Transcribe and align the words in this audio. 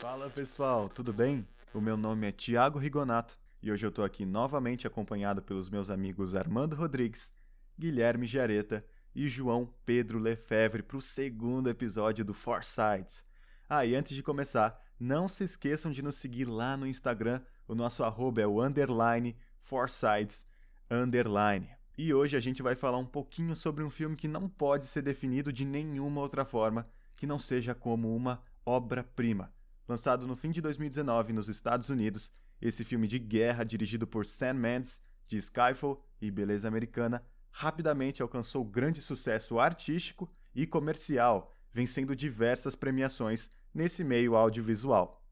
Fala 0.00 0.30
pessoal, 0.30 0.88
tudo 0.88 1.12
bem? 1.12 1.46
O 1.74 1.80
meu 1.80 1.94
nome 1.94 2.26
é 2.26 2.32
Thiago 2.32 2.78
Rigonato 2.78 3.38
e 3.62 3.70
hoje 3.70 3.84
eu 3.84 3.92
tô 3.92 4.02
aqui 4.02 4.24
novamente 4.24 4.86
acompanhado 4.86 5.42
pelos 5.42 5.68
meus 5.68 5.90
amigos 5.90 6.34
Armando 6.34 6.74
Rodrigues, 6.74 7.30
Guilherme 7.78 8.26
Jareta 8.26 8.82
e 9.14 9.28
João 9.28 9.70
Pedro 9.84 10.18
Lefebvre 10.18 10.82
para 10.82 10.96
o 10.96 11.02
segundo 11.02 11.68
episódio 11.68 12.24
do 12.24 12.32
Foresights. 12.32 13.22
Ah, 13.68 13.84
e 13.84 13.94
antes 13.94 14.16
de 14.16 14.22
começar, 14.22 14.82
não 14.98 15.28
se 15.28 15.44
esqueçam 15.44 15.92
de 15.92 16.00
nos 16.00 16.16
seguir 16.16 16.46
lá 16.46 16.78
no 16.78 16.86
Instagram, 16.86 17.42
o 17.68 17.74
nosso 17.74 18.02
arroba 18.02 18.40
é 18.40 18.46
o 18.46 18.62
underline 18.62 19.36
Foresights 19.60 20.46
underline. 20.90 21.68
E 21.98 22.14
hoje 22.14 22.38
a 22.38 22.40
gente 22.40 22.62
vai 22.62 22.74
falar 22.74 22.96
um 22.96 23.06
pouquinho 23.06 23.54
sobre 23.54 23.84
um 23.84 23.90
filme 23.90 24.16
que 24.16 24.26
não 24.26 24.48
pode 24.48 24.86
ser 24.86 25.02
definido 25.02 25.52
de 25.52 25.66
nenhuma 25.66 26.22
outra 26.22 26.46
forma 26.46 26.88
que 27.16 27.26
não 27.26 27.38
seja 27.38 27.74
como 27.74 28.16
uma 28.16 28.42
obra-prima. 28.64 29.52
Lançado 29.90 30.24
no 30.24 30.36
fim 30.36 30.52
de 30.52 30.60
2019 30.60 31.32
nos 31.32 31.48
Estados 31.48 31.90
Unidos, 31.90 32.30
esse 32.62 32.84
filme 32.84 33.08
de 33.08 33.18
guerra 33.18 33.64
dirigido 33.64 34.06
por 34.06 34.24
Sam 34.24 34.54
Mendes, 34.54 35.00
de 35.26 35.36
Skyfall 35.36 36.00
e 36.20 36.30
Beleza 36.30 36.68
Americana, 36.68 37.24
rapidamente 37.50 38.22
alcançou 38.22 38.64
grande 38.64 39.02
sucesso 39.02 39.58
artístico 39.58 40.32
e 40.54 40.64
comercial, 40.64 41.58
vencendo 41.72 42.14
diversas 42.14 42.76
premiações 42.76 43.50
nesse 43.74 44.04
meio 44.04 44.36
audiovisual. 44.36 45.26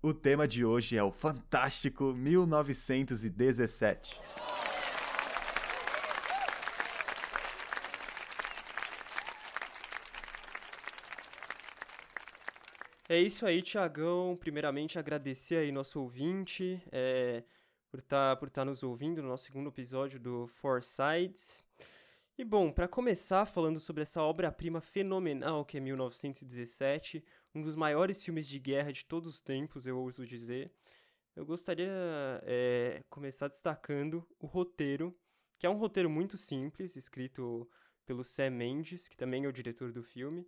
O 0.00 0.14
tema 0.14 0.48
de 0.48 0.64
hoje 0.64 0.96
é 0.96 1.02
o 1.02 1.12
fantástico 1.12 2.14
1917. 2.14 4.18
É 13.10 13.18
isso 13.18 13.46
aí, 13.46 13.62
Tiagão. 13.62 14.36
Primeiramente, 14.36 14.98
agradecer 14.98 15.56
aí 15.56 15.72
nosso 15.72 15.98
ouvinte 15.98 16.82
é, 16.92 17.42
por 17.90 18.00
estar 18.00 18.34
tá, 18.34 18.36
por 18.36 18.50
tá 18.50 18.66
nos 18.66 18.82
ouvindo 18.82 19.22
no 19.22 19.28
nosso 19.28 19.44
segundo 19.44 19.70
episódio 19.70 20.20
do 20.20 20.46
Four 20.46 20.82
Sides. 20.82 21.64
E 22.36 22.44
bom, 22.44 22.70
para 22.70 22.86
começar 22.86 23.46
falando 23.46 23.80
sobre 23.80 24.02
essa 24.02 24.22
obra-prima 24.22 24.82
fenomenal 24.82 25.64
que 25.64 25.78
é 25.78 25.80
1917, 25.80 27.24
um 27.54 27.62
dos 27.62 27.74
maiores 27.74 28.22
filmes 28.22 28.46
de 28.46 28.58
guerra 28.58 28.92
de 28.92 29.06
todos 29.06 29.26
os 29.36 29.40
tempos, 29.40 29.86
eu 29.86 29.98
ouso 29.98 30.26
dizer, 30.26 30.70
eu 31.34 31.46
gostaria 31.46 31.90
é, 32.42 33.02
começar 33.08 33.48
destacando 33.48 34.22
o 34.38 34.46
roteiro, 34.46 35.16
que 35.56 35.66
é 35.66 35.70
um 35.70 35.78
roteiro 35.78 36.10
muito 36.10 36.36
simples, 36.36 36.94
escrito 36.94 37.66
pelo 38.04 38.22
Sam 38.22 38.50
Mendes, 38.50 39.08
que 39.08 39.16
também 39.16 39.46
é 39.46 39.48
o 39.48 39.52
diretor 39.52 39.92
do 39.92 40.02
filme, 40.02 40.46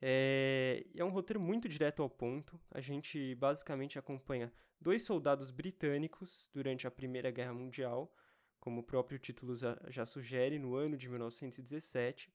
é, 0.00 0.84
é 0.94 1.04
um 1.04 1.10
roteiro 1.10 1.40
muito 1.40 1.68
direto 1.68 2.02
ao 2.02 2.10
ponto. 2.10 2.60
A 2.70 2.80
gente 2.80 3.34
basicamente 3.36 3.98
acompanha 3.98 4.52
dois 4.80 5.02
soldados 5.02 5.50
britânicos 5.50 6.50
durante 6.52 6.86
a 6.86 6.90
Primeira 6.90 7.30
Guerra 7.30 7.54
Mundial, 7.54 8.12
como 8.60 8.80
o 8.80 8.84
próprio 8.84 9.18
título 9.18 9.56
já 9.88 10.06
sugere, 10.06 10.58
no 10.58 10.74
ano 10.74 10.96
de 10.96 11.08
1917. 11.08 12.32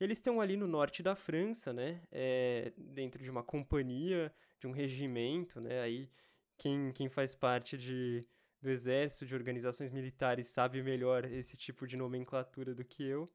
Eles 0.00 0.18
estão 0.18 0.40
ali 0.40 0.56
no 0.56 0.68
norte 0.68 1.02
da 1.02 1.16
França, 1.16 1.72
né? 1.72 2.02
É, 2.10 2.72
dentro 2.76 3.22
de 3.22 3.30
uma 3.30 3.42
companhia, 3.42 4.32
de 4.60 4.66
um 4.66 4.70
regimento, 4.70 5.60
né? 5.60 5.80
Aí 5.80 6.08
quem, 6.56 6.92
quem 6.92 7.08
faz 7.08 7.34
parte 7.34 7.76
de, 7.76 8.24
do 8.60 8.70
exército, 8.70 9.26
de 9.26 9.34
organizações 9.34 9.92
militares, 9.92 10.48
sabe 10.48 10.82
melhor 10.82 11.24
esse 11.24 11.56
tipo 11.56 11.86
de 11.86 11.96
nomenclatura 11.96 12.74
do 12.74 12.84
que 12.84 13.04
eu. 13.04 13.32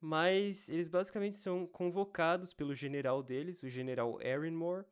Mas 0.00 0.68
eles 0.68 0.88
basicamente 0.88 1.36
são 1.36 1.66
convocados 1.66 2.52
pelo 2.52 2.74
general 2.74 3.22
deles, 3.22 3.62
o 3.62 3.68
general 3.68 4.20
Erinmore, 4.22 4.84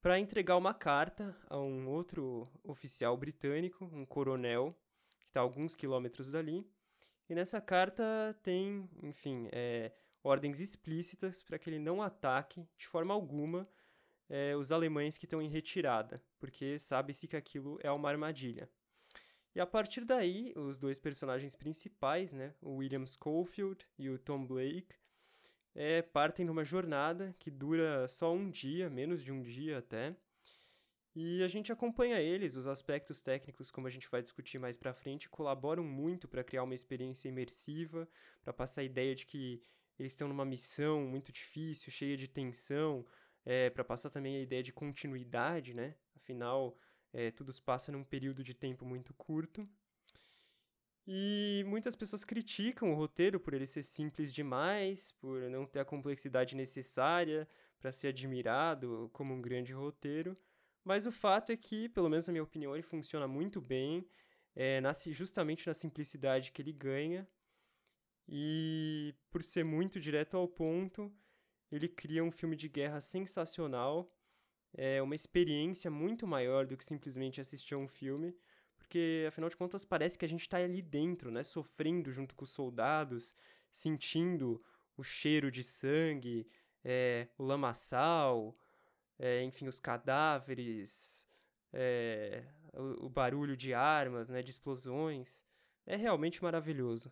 para 0.00 0.18
entregar 0.18 0.56
uma 0.56 0.74
carta 0.74 1.36
a 1.48 1.58
um 1.58 1.88
outro 1.88 2.48
oficial 2.62 3.16
britânico, 3.16 3.84
um 3.86 4.04
coronel, 4.04 4.76
que 5.18 5.26
está 5.26 5.40
a 5.40 5.42
alguns 5.42 5.74
quilômetros 5.74 6.30
dali. 6.30 6.64
E 7.28 7.34
nessa 7.34 7.60
carta 7.60 8.38
tem, 8.42 8.88
enfim, 9.02 9.48
é, 9.50 9.92
ordens 10.22 10.60
explícitas 10.60 11.42
para 11.42 11.58
que 11.58 11.68
ele 11.70 11.78
não 11.78 12.02
ataque 12.02 12.68
de 12.76 12.86
forma 12.86 13.12
alguma 13.12 13.68
é, 14.28 14.54
os 14.56 14.72
alemães 14.72 15.16
que 15.16 15.24
estão 15.24 15.40
em 15.40 15.48
retirada, 15.48 16.22
porque 16.38 16.78
sabe-se 16.78 17.26
que 17.28 17.36
aquilo 17.36 17.78
é 17.82 17.90
uma 17.90 18.08
armadilha. 18.08 18.68
E 19.56 19.60
a 19.60 19.64
partir 19.64 20.04
daí, 20.04 20.52
os 20.54 20.76
dois 20.76 20.98
personagens 20.98 21.56
principais, 21.56 22.30
né, 22.30 22.52
o 22.60 22.72
William 22.74 23.06
Schofield 23.06 23.88
e 23.98 24.10
o 24.10 24.18
Tom 24.18 24.46
Blake, 24.46 24.94
é, 25.74 26.02
partem 26.02 26.44
numa 26.44 26.62
jornada 26.62 27.34
que 27.38 27.50
dura 27.50 28.06
só 28.06 28.34
um 28.34 28.50
dia, 28.50 28.90
menos 28.90 29.22
de 29.22 29.32
um 29.32 29.40
dia 29.40 29.78
até. 29.78 30.14
E 31.14 31.42
a 31.42 31.48
gente 31.48 31.72
acompanha 31.72 32.20
eles, 32.20 32.54
os 32.54 32.68
aspectos 32.68 33.22
técnicos, 33.22 33.70
como 33.70 33.86
a 33.86 33.90
gente 33.90 34.10
vai 34.10 34.20
discutir 34.20 34.58
mais 34.58 34.76
pra 34.76 34.92
frente, 34.92 35.26
colaboram 35.26 35.82
muito 35.82 36.28
para 36.28 36.44
criar 36.44 36.62
uma 36.62 36.74
experiência 36.74 37.30
imersiva, 37.30 38.06
para 38.44 38.52
passar 38.52 38.82
a 38.82 38.84
ideia 38.84 39.14
de 39.14 39.24
que 39.24 39.62
eles 39.98 40.12
estão 40.12 40.28
numa 40.28 40.44
missão 40.44 41.00
muito 41.06 41.32
difícil, 41.32 41.90
cheia 41.90 42.18
de 42.18 42.28
tensão, 42.28 43.06
é, 43.42 43.70
para 43.70 43.82
passar 43.82 44.10
também 44.10 44.36
a 44.36 44.40
ideia 44.40 44.62
de 44.62 44.74
continuidade, 44.74 45.72
né? 45.72 45.94
Afinal, 46.14 46.76
é, 47.16 47.30
tudo 47.30 47.50
se 47.50 47.62
passa 47.62 47.90
num 47.90 48.04
período 48.04 48.44
de 48.44 48.52
tempo 48.52 48.84
muito 48.84 49.14
curto. 49.14 49.66
E 51.06 51.64
muitas 51.66 51.96
pessoas 51.96 52.24
criticam 52.24 52.92
o 52.92 52.94
roteiro 52.94 53.40
por 53.40 53.54
ele 53.54 53.66
ser 53.66 53.82
simples 53.82 54.34
demais, 54.34 55.12
por 55.12 55.48
não 55.48 55.64
ter 55.64 55.80
a 55.80 55.84
complexidade 55.84 56.54
necessária 56.54 57.48
para 57.78 57.90
ser 57.90 58.08
admirado 58.08 59.08
como 59.14 59.32
um 59.32 59.40
grande 59.40 59.72
roteiro. 59.72 60.36
Mas 60.84 61.06
o 61.06 61.12
fato 61.12 61.50
é 61.52 61.56
que, 61.56 61.88
pelo 61.88 62.10
menos 62.10 62.26
na 62.26 62.32
minha 62.32 62.42
opinião, 62.42 62.74
ele 62.74 62.82
funciona 62.82 63.26
muito 63.26 63.62
bem, 63.62 64.06
é, 64.54 64.78
nasce 64.82 65.10
justamente 65.14 65.66
na 65.66 65.72
simplicidade 65.72 66.52
que 66.52 66.60
ele 66.60 66.72
ganha. 66.72 67.26
E 68.28 69.14
por 69.30 69.42
ser 69.42 69.64
muito 69.64 69.98
direto 69.98 70.36
ao 70.36 70.46
ponto, 70.46 71.10
ele 71.72 71.88
cria 71.88 72.22
um 72.22 72.30
filme 72.30 72.56
de 72.56 72.68
guerra 72.68 73.00
sensacional 73.00 74.12
é 74.76 75.00
uma 75.00 75.14
experiência 75.14 75.90
muito 75.90 76.26
maior 76.26 76.66
do 76.66 76.76
que 76.76 76.84
simplesmente 76.84 77.40
assistir 77.40 77.74
a 77.74 77.78
um 77.78 77.88
filme, 77.88 78.36
porque 78.76 79.24
afinal 79.26 79.48
de 79.48 79.56
contas 79.56 79.84
parece 79.84 80.18
que 80.18 80.24
a 80.24 80.28
gente 80.28 80.42
está 80.42 80.58
ali 80.58 80.82
dentro, 80.82 81.30
né, 81.30 81.42
sofrendo 81.42 82.12
junto 82.12 82.34
com 82.34 82.44
os 82.44 82.50
soldados, 82.50 83.34
sentindo 83.72 84.62
o 84.96 85.02
cheiro 85.02 85.50
de 85.50 85.62
sangue, 85.62 86.46
é, 86.84 87.26
o 87.38 87.42
lamaçal, 87.42 88.56
é, 89.18 89.42
enfim, 89.42 89.66
os 89.66 89.80
cadáveres, 89.80 91.26
é, 91.72 92.44
o, 92.74 93.06
o, 93.06 93.08
barulho 93.08 93.56
de 93.56 93.72
armas, 93.72 94.28
né, 94.28 94.42
de 94.42 94.50
explosões. 94.50 95.42
É 95.86 95.96
realmente 95.96 96.42
maravilhoso. 96.42 97.10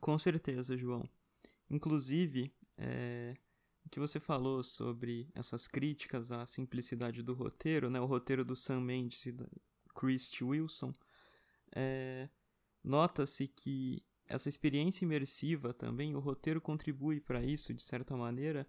Com 0.00 0.18
certeza, 0.18 0.76
João. 0.76 1.08
Inclusive, 1.70 2.52
é, 2.76 3.34
que 3.88 4.00
você 4.00 4.20
falou 4.20 4.62
sobre 4.62 5.30
essas 5.34 5.66
críticas 5.66 6.30
à 6.30 6.46
simplicidade 6.46 7.22
do 7.22 7.34
roteiro, 7.34 7.90
né? 7.90 8.00
O 8.00 8.06
roteiro 8.06 8.44
do 8.44 8.56
Sam 8.56 8.80
Mendes 8.80 9.26
e 9.26 9.32
da 9.32 9.46
Christy 9.94 10.44
Wilson, 10.44 10.92
é, 11.74 12.28
nota-se 12.82 13.48
que 13.48 14.04
essa 14.26 14.48
experiência 14.48 15.04
imersiva 15.04 15.72
também, 15.72 16.14
o 16.14 16.20
roteiro 16.20 16.60
contribui 16.60 17.20
para 17.20 17.42
isso 17.42 17.72
de 17.72 17.82
certa 17.82 18.16
maneira, 18.16 18.68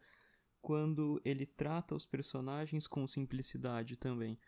quando 0.61 1.21
ele 1.23 1.45
trata 1.45 1.95
os 1.95 2.05
personagens 2.05 2.87
com 2.87 3.05
simplicidade 3.07 3.97
também. 3.97 4.39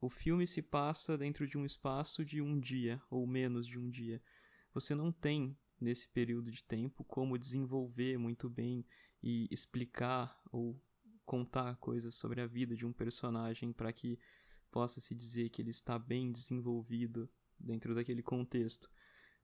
O 0.00 0.08
filme 0.08 0.46
se 0.46 0.62
passa 0.62 1.18
dentro 1.18 1.46
de 1.46 1.58
um 1.58 1.64
espaço 1.64 2.24
de 2.24 2.40
um 2.40 2.58
dia 2.58 3.02
ou 3.10 3.26
menos 3.26 3.66
de 3.66 3.78
um 3.78 3.88
dia. 3.88 4.22
Você 4.72 4.94
não 4.94 5.10
tem 5.10 5.56
nesse 5.80 6.08
período 6.08 6.50
de 6.50 6.62
tempo 6.62 7.04
como 7.04 7.38
desenvolver 7.38 8.18
muito 8.18 8.48
bem 8.48 8.84
e 9.22 9.48
explicar 9.50 10.40
ou 10.50 10.80
contar 11.24 11.76
coisas 11.76 12.14
sobre 12.14 12.40
a 12.40 12.46
vida 12.46 12.74
de 12.74 12.86
um 12.86 12.92
personagem 12.92 13.72
para 13.72 13.92
que 13.92 14.18
possa 14.70 15.00
se 15.00 15.14
dizer 15.14 15.50
que 15.50 15.62
ele 15.62 15.70
está 15.70 15.98
bem 15.98 16.30
desenvolvido 16.32 17.28
dentro 17.58 17.94
daquele 17.94 18.22
contexto. 18.22 18.90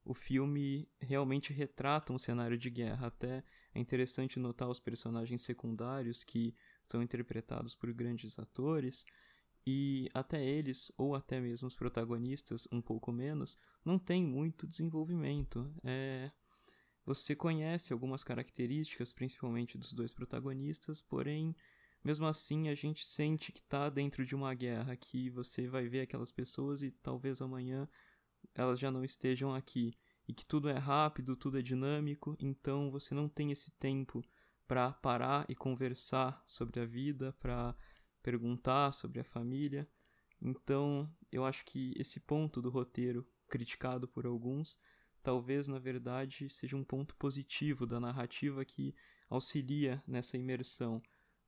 O 0.05 0.13
filme 0.13 0.89
realmente 1.01 1.53
retrata 1.53 2.13
um 2.13 2.19
cenário 2.19 2.59
de 2.59 2.69
guerra, 2.69 3.07
até 3.07 3.43
é 3.75 3.81
interessante 3.81 4.39
notar 4.39 4.69
os 4.69 4.79
personagens 4.79 5.43
secundários 5.43 6.23
que 6.23 6.55
são 6.85 7.03
interpretados 7.03 7.75
por 7.75 7.93
grandes 7.93 8.39
atores 8.39 9.05
e 9.67 10.11
até 10.13 10.45
eles, 10.45 10.93
ou 10.99 11.15
até 11.15 11.41
mesmo 11.41 11.67
os 11.67 11.75
protagonistas, 11.75 12.69
um 12.71 12.83
pouco 12.83 13.11
menos, 13.11 13.59
não 13.85 13.99
têm 13.99 14.23
muito 14.23 14.67
desenvolvimento. 14.67 15.75
É... 15.83 16.31
Você 17.05 17.37
conhece 17.37 17.93
algumas 17.93 18.25
características, 18.25 19.13
principalmente 19.13 19.77
dos 19.77 19.93
dois 19.93 20.13
protagonistas, 20.13 21.01
porém, 21.01 21.55
mesmo 22.03 22.27
assim, 22.27 22.69
a 22.69 22.75
gente 22.75 23.05
sente 23.05 23.53
que 23.53 23.61
está 23.61 23.91
dentro 23.91 24.25
de 24.25 24.35
uma 24.35 24.55
guerra, 24.55 24.97
que 24.97 25.29
você 25.31 25.67
vai 25.67 25.87
ver 25.87 26.01
aquelas 26.01 26.31
pessoas 26.31 26.83
e 26.83 26.91
talvez 26.91 27.43
amanhã 27.43 27.89
elas 28.55 28.79
já 28.79 28.91
não 28.91 29.05
estejam 29.05 29.55
aqui. 29.55 29.97
E 30.27 30.33
que 30.33 30.47
tudo 30.47 30.71
é 30.71 30.79
rápido, 30.79 31.37
tudo 31.37 31.59
é 31.59 31.63
dinâmico, 31.63 32.35
então 32.41 32.91
você 32.91 33.15
não 33.15 33.29
tem 33.29 33.53
esse 33.53 33.71
tempo 33.73 34.25
para 34.67 34.91
parar 34.93 35.45
e 35.49 35.55
conversar 35.55 36.43
sobre 36.47 36.81
a 36.81 36.87
vida, 36.87 37.35
para 37.39 37.77
perguntar 38.23 38.93
sobre 38.93 39.21
a 39.21 39.25
família. 39.25 39.87
Então, 40.41 41.11
eu 41.31 41.45
acho 41.45 41.65
que 41.67 41.93
esse 41.97 42.21
ponto 42.21 42.63
do 42.63 42.71
roteiro, 42.71 43.27
criticado 43.49 44.09
por 44.09 44.25
alguns, 44.25 44.81
talvez 45.25 45.67
na 45.67 45.79
verdade 45.79 46.49
seja 46.51 46.77
um 46.77 46.85
ponto 46.85 47.17
positivo 47.17 47.87
da 47.87 47.99
narrativa 47.99 48.65
que 48.65 48.95
auxilia 49.29 50.01
nessa 50.07 50.37
imersão. 50.37 51.03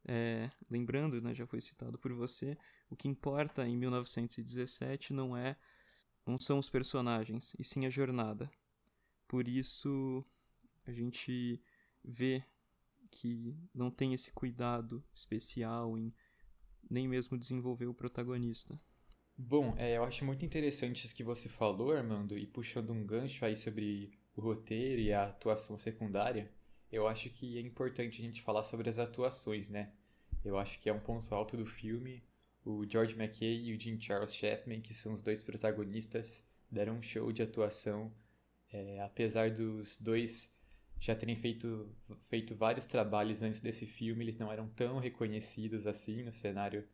É, 0.09 0.51
lembrando, 0.71 1.21
né, 1.21 1.35
já 1.35 1.47
foi 1.47 1.61
citado 1.61 1.99
por 1.99 2.13
você, 2.13 2.57
o 2.89 2.97
que 2.97 3.07
importa 3.07 3.67
em 3.67 3.77
1917 3.77 5.13
não 5.13 5.37
é 5.37 5.57
não 6.25 6.39
são 6.39 6.59
os 6.59 6.69
personagens, 6.69 7.55
e 7.57 7.63
sim 7.63 7.87
a 7.87 7.91
jornada. 7.91 8.51
Por 9.29 9.47
isso 9.47 10.25
a 10.85 10.91
gente 10.91 11.63
vê 12.03 12.43
que 13.11 13.57
não 13.73 13.91
tem 13.91 14.13
esse 14.13 14.33
cuidado 14.33 15.05
especial 15.13 15.97
em 15.97 16.13
nem 16.89 17.07
mesmo 17.07 17.39
desenvolver 17.39 17.87
o 17.87 17.95
protagonista. 17.95 18.81
Bom, 19.39 19.75
é, 19.79 19.97
eu 19.97 20.05
acho 20.05 20.25
muito 20.25 20.45
interessante 20.45 21.05
isso 21.05 21.15
que 21.15 21.23
você 21.23 21.49
falou, 21.49 21.93
Armando, 21.93 22.39
e 22.39 22.47
puxando 22.47 22.91
um 22.91 23.05
gancho 23.05 23.45
aí 23.45 23.57
sobre 23.57 24.13
o 24.35 24.41
roteiro 24.41 25.01
e 25.01 25.13
a 25.13 25.25
atuação 25.29 25.77
secundária, 25.77 26.51
eu 26.91 27.07
acho 27.07 27.29
que 27.31 27.59
é 27.59 27.61
importante 27.61 28.21
a 28.21 28.25
gente 28.25 28.43
falar 28.43 28.63
sobre 28.65 28.89
as 28.89 28.99
atuações, 28.99 29.69
né? 29.69 29.93
Eu 30.45 30.59
acho 30.59 30.79
que 30.81 30.89
é 30.89 30.93
um 30.93 31.01
ponto 31.01 31.35
alto 31.35 31.57
do 31.57 31.67
filme. 31.67 32.23
O 32.65 32.85
George 32.89 33.15
McKay 33.15 33.67
e 33.67 33.75
o 33.75 33.81
Jim 33.81 34.01
Charles 34.01 34.35
Chapman, 34.35 34.81
que 34.81 34.95
são 34.95 35.13
os 35.13 35.23
dois 35.23 35.43
protagonistas, 35.43 36.45
deram 36.71 36.97
um 36.97 37.03
show 37.03 37.31
de 37.33 37.43
atuação. 37.43 38.13
É, 38.73 39.01
apesar 39.03 39.51
dos 39.51 40.01
dois 40.01 40.53
já 40.99 41.15
terem 41.15 41.37
feito, 41.37 41.95
feito 42.29 42.55
vários 42.55 42.87
trabalhos 42.87 43.43
antes 43.43 43.61
desse 43.61 43.87
filme, 43.87 44.25
eles 44.25 44.39
não 44.39 44.51
eram 44.53 44.69
tão 44.69 44.99
reconhecidos 44.99 45.87
assim 45.87 46.23
no 46.23 46.33
cenário 46.33 46.87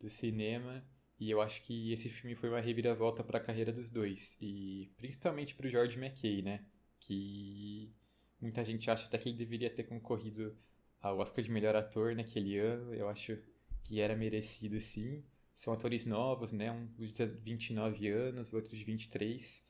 do 0.00 0.08
cinema. 0.08 0.84
E 1.18 1.30
eu 1.30 1.40
acho 1.40 1.62
que 1.62 1.92
esse 1.92 2.08
filme 2.08 2.36
foi 2.36 2.48
uma 2.48 2.60
reviravolta 2.60 3.24
para 3.24 3.38
a 3.38 3.42
carreira 3.42 3.72
dos 3.72 3.90
dois. 3.90 4.36
E 4.40 4.90
principalmente 4.96 5.54
para 5.54 5.66
o 5.66 5.70
George 5.70 5.98
McKay, 5.98 6.42
né? 6.42 6.64
Que 7.00 7.92
muita 8.40 8.64
gente 8.64 8.88
acha 8.90 9.06
até 9.06 9.18
que 9.18 9.28
ele 9.28 9.38
deveria 9.38 9.68
ter 9.70 9.84
concorrido 9.84 10.56
ao 11.00 11.18
Oscar 11.18 11.44
de 11.44 11.50
melhor 11.50 11.74
ator 11.74 12.14
naquele 12.14 12.56
ano. 12.58 12.94
Eu 12.94 13.08
acho 13.08 13.36
que 13.82 14.00
era 14.00 14.16
merecido 14.16 14.78
sim. 14.80 15.24
São 15.52 15.72
atores 15.72 16.06
novos, 16.06 16.52
né? 16.52 16.70
Um 16.70 16.86
de 16.86 17.26
29 17.26 18.08
anos, 18.08 18.52
outro 18.52 18.76
de 18.76 18.84
23. 18.84 19.66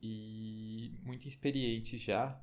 E 0.00 1.00
muito 1.02 1.26
experientes 1.26 2.02
já. 2.02 2.38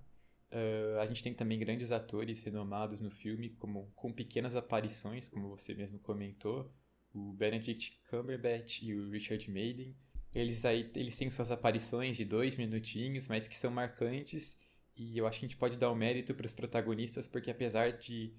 Uh, 0.52 1.00
a 1.00 1.06
gente 1.06 1.22
tem 1.22 1.36
também 1.36 1.60
grandes 1.60 1.92
atores 1.92 2.42
renomados 2.42 3.00
no 3.00 3.12
filme, 3.12 3.50
como 3.52 3.92
com 3.96 4.12
pequenas 4.12 4.56
aparições, 4.56 5.30
como 5.30 5.50
você 5.50 5.76
mesmo 5.76 6.00
comentou, 6.00 6.74
o 7.14 7.34
Benedict 7.34 8.00
Cumberbatch 8.10 8.82
e 8.84 8.94
o 8.94 9.10
Richard 9.10 9.50
Madden. 9.50 9.96
Eles 10.34 10.64
aí 10.64 10.90
eles 10.96 11.18
têm 11.18 11.30
suas 11.30 11.52
aparições 11.52 12.16
de 12.16 12.26
dois 12.26 12.56
minutinhos, 12.56 13.28
mas 13.28 13.48
que 13.48 13.58
são 13.58 13.72
marcantes. 13.72 14.60
E 14.96 15.18
eu 15.18 15.26
acho 15.26 15.40
que 15.40 15.46
a 15.46 15.48
gente 15.48 15.58
pode 15.58 15.78
dar 15.78 15.90
o 15.90 15.94
um 15.94 15.96
mérito 15.96 16.34
para 16.36 16.46
os 16.46 16.54
protagonistas, 16.54 17.28
porque 17.28 17.50
apesar 17.50 17.94
de 17.94 18.34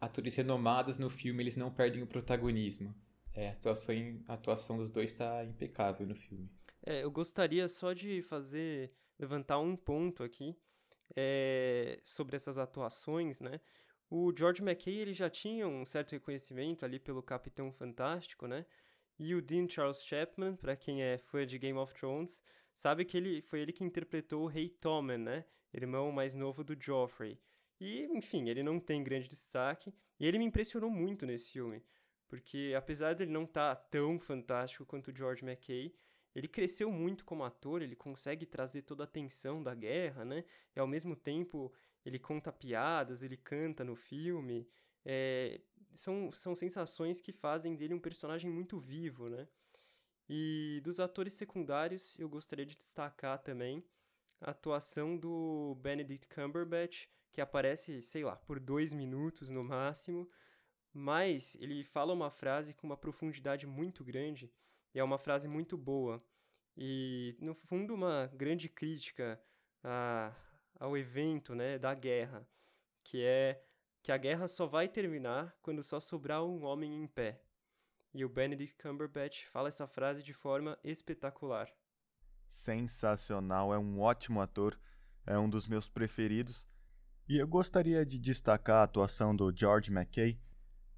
atores 0.00 0.34
renomados 0.34 0.98
no 0.98 1.08
filme, 1.08 1.42
eles 1.42 1.56
não 1.56 1.70
perdem 1.70 2.02
o 2.02 2.06
protagonismo. 2.06 2.94
É, 3.32 3.48
a, 3.48 3.52
atuação, 3.52 3.94
a 4.26 4.34
atuação 4.34 4.76
dos 4.76 4.90
dois 4.90 5.10
está 5.10 5.44
impecável 5.44 6.06
no 6.06 6.16
filme. 6.16 6.50
É, 6.84 7.04
eu 7.04 7.10
gostaria 7.10 7.68
só 7.68 7.92
de 7.92 8.22
fazer 8.22 8.92
levantar 9.18 9.58
um 9.60 9.76
ponto 9.76 10.22
aqui 10.22 10.56
é, 11.14 12.00
sobre 12.04 12.36
essas 12.36 12.58
atuações, 12.58 13.40
né? 13.40 13.60
O 14.10 14.36
George 14.36 14.60
McKay 14.60 14.98
ele 14.98 15.14
já 15.14 15.30
tinha 15.30 15.68
um 15.68 15.86
certo 15.86 16.10
reconhecimento 16.10 16.84
ali 16.84 16.98
pelo 16.98 17.22
Capitão 17.22 17.72
Fantástico, 17.72 18.48
né? 18.48 18.66
E 19.16 19.36
o 19.36 19.40
Dean 19.40 19.68
Charles 19.68 20.02
Chapman, 20.02 20.56
para 20.56 20.74
quem 20.74 21.00
é 21.00 21.16
fã 21.16 21.46
de 21.46 21.56
Game 21.58 21.78
of 21.78 21.94
Thrones, 21.94 22.42
sabe 22.74 23.04
que 23.04 23.16
ele 23.16 23.40
foi 23.40 23.60
ele 23.60 23.72
que 23.72 23.84
interpretou 23.84 24.42
o 24.42 24.46
Rei 24.48 24.68
Tommen, 24.68 25.18
né? 25.18 25.44
Irmão 25.72 26.10
mais 26.10 26.34
novo 26.34 26.64
do 26.64 26.76
Joffrey. 26.76 27.38
E, 27.80 28.06
enfim, 28.06 28.48
ele 28.48 28.64
não 28.64 28.80
tem 28.80 29.04
grande 29.04 29.28
destaque. 29.28 29.94
E 30.18 30.26
ele 30.26 30.38
me 30.38 30.44
impressionou 30.44 30.90
muito 30.90 31.24
nesse 31.24 31.52
filme. 31.52 31.80
Porque, 32.26 32.74
apesar 32.76 33.14
dele 33.14 33.30
não 33.30 33.44
estar 33.44 33.76
tá 33.76 33.82
tão 33.90 34.18
fantástico 34.18 34.84
quanto 34.84 35.12
o 35.12 35.16
George 35.16 35.44
McKay, 35.44 35.94
ele 36.34 36.48
cresceu 36.48 36.90
muito 36.90 37.24
como 37.24 37.44
ator, 37.44 37.82
ele 37.82 37.96
consegue 37.96 38.44
trazer 38.46 38.82
toda 38.82 39.04
a 39.04 39.06
tensão 39.06 39.62
da 39.62 39.74
guerra, 39.74 40.24
né? 40.24 40.44
E 40.74 40.80
ao 40.80 40.86
mesmo 40.86 41.14
tempo 41.14 41.72
ele 42.04 42.18
conta 42.18 42.52
piadas, 42.52 43.22
ele 43.22 43.36
canta 43.36 43.84
no 43.84 43.94
filme. 43.94 44.68
É, 45.04 45.60
são, 45.94 46.30
são 46.32 46.54
sensações 46.54 47.20
que 47.20 47.32
fazem 47.32 47.76
dele 47.76 47.94
um 47.94 48.00
personagem 48.00 48.50
muito 48.50 48.78
vivo, 48.78 49.28
né? 49.28 49.48
E 50.28 50.80
dos 50.84 51.00
atores 51.00 51.34
secundários, 51.34 52.16
eu 52.18 52.28
gostaria 52.28 52.64
de 52.64 52.76
destacar 52.76 53.38
também 53.38 53.84
a 54.40 54.52
atuação 54.52 55.16
do 55.16 55.76
Benedict 55.82 56.28
Cumberbatch, 56.28 57.08
que 57.32 57.40
aparece, 57.40 58.00
sei 58.00 58.24
lá, 58.24 58.36
por 58.36 58.60
dois 58.60 58.92
minutos 58.92 59.50
no 59.50 59.62
máximo, 59.62 60.30
mas 60.92 61.56
ele 61.56 61.84
fala 61.84 62.12
uma 62.12 62.30
frase 62.30 62.74
com 62.74 62.86
uma 62.86 62.96
profundidade 62.96 63.66
muito 63.66 64.04
grande 64.04 64.52
e 64.94 64.98
é 64.98 65.04
uma 65.04 65.18
frase 65.18 65.46
muito 65.48 65.76
boa. 65.76 66.22
E, 66.76 67.36
no 67.40 67.54
fundo, 67.54 67.94
uma 67.94 68.28
grande 68.34 68.68
crítica 68.68 69.40
a, 69.82 70.32
ao 70.80 70.96
evento 70.96 71.54
né, 71.54 71.78
da 71.78 71.94
guerra, 71.94 72.48
que 73.04 73.22
é 73.22 73.62
que 74.02 74.10
a 74.10 74.16
guerra 74.16 74.48
só 74.48 74.66
vai 74.66 74.88
terminar 74.88 75.54
quando 75.60 75.82
só 75.82 76.00
sobrar 76.00 76.42
um 76.42 76.64
homem 76.64 76.94
em 76.94 77.06
pé. 77.06 77.42
E 78.14 78.24
o 78.24 78.28
Benedict 78.30 78.76
Cumberbatch 78.82 79.44
fala 79.44 79.68
essa 79.68 79.86
frase 79.86 80.22
de 80.22 80.32
forma 80.32 80.78
espetacular. 80.82 81.68
Sensacional, 82.48 83.74
é 83.74 83.78
um 83.78 84.00
ótimo 84.00 84.40
ator, 84.40 84.80
é 85.26 85.38
um 85.38 85.50
dos 85.50 85.68
meus 85.68 85.86
preferidos. 85.86 86.66
E 87.28 87.36
eu 87.36 87.46
gostaria 87.46 88.04
de 88.04 88.18
destacar 88.18 88.78
a 88.78 88.84
atuação 88.84 89.36
do 89.36 89.54
George 89.54 89.92
McKay, 89.92 90.40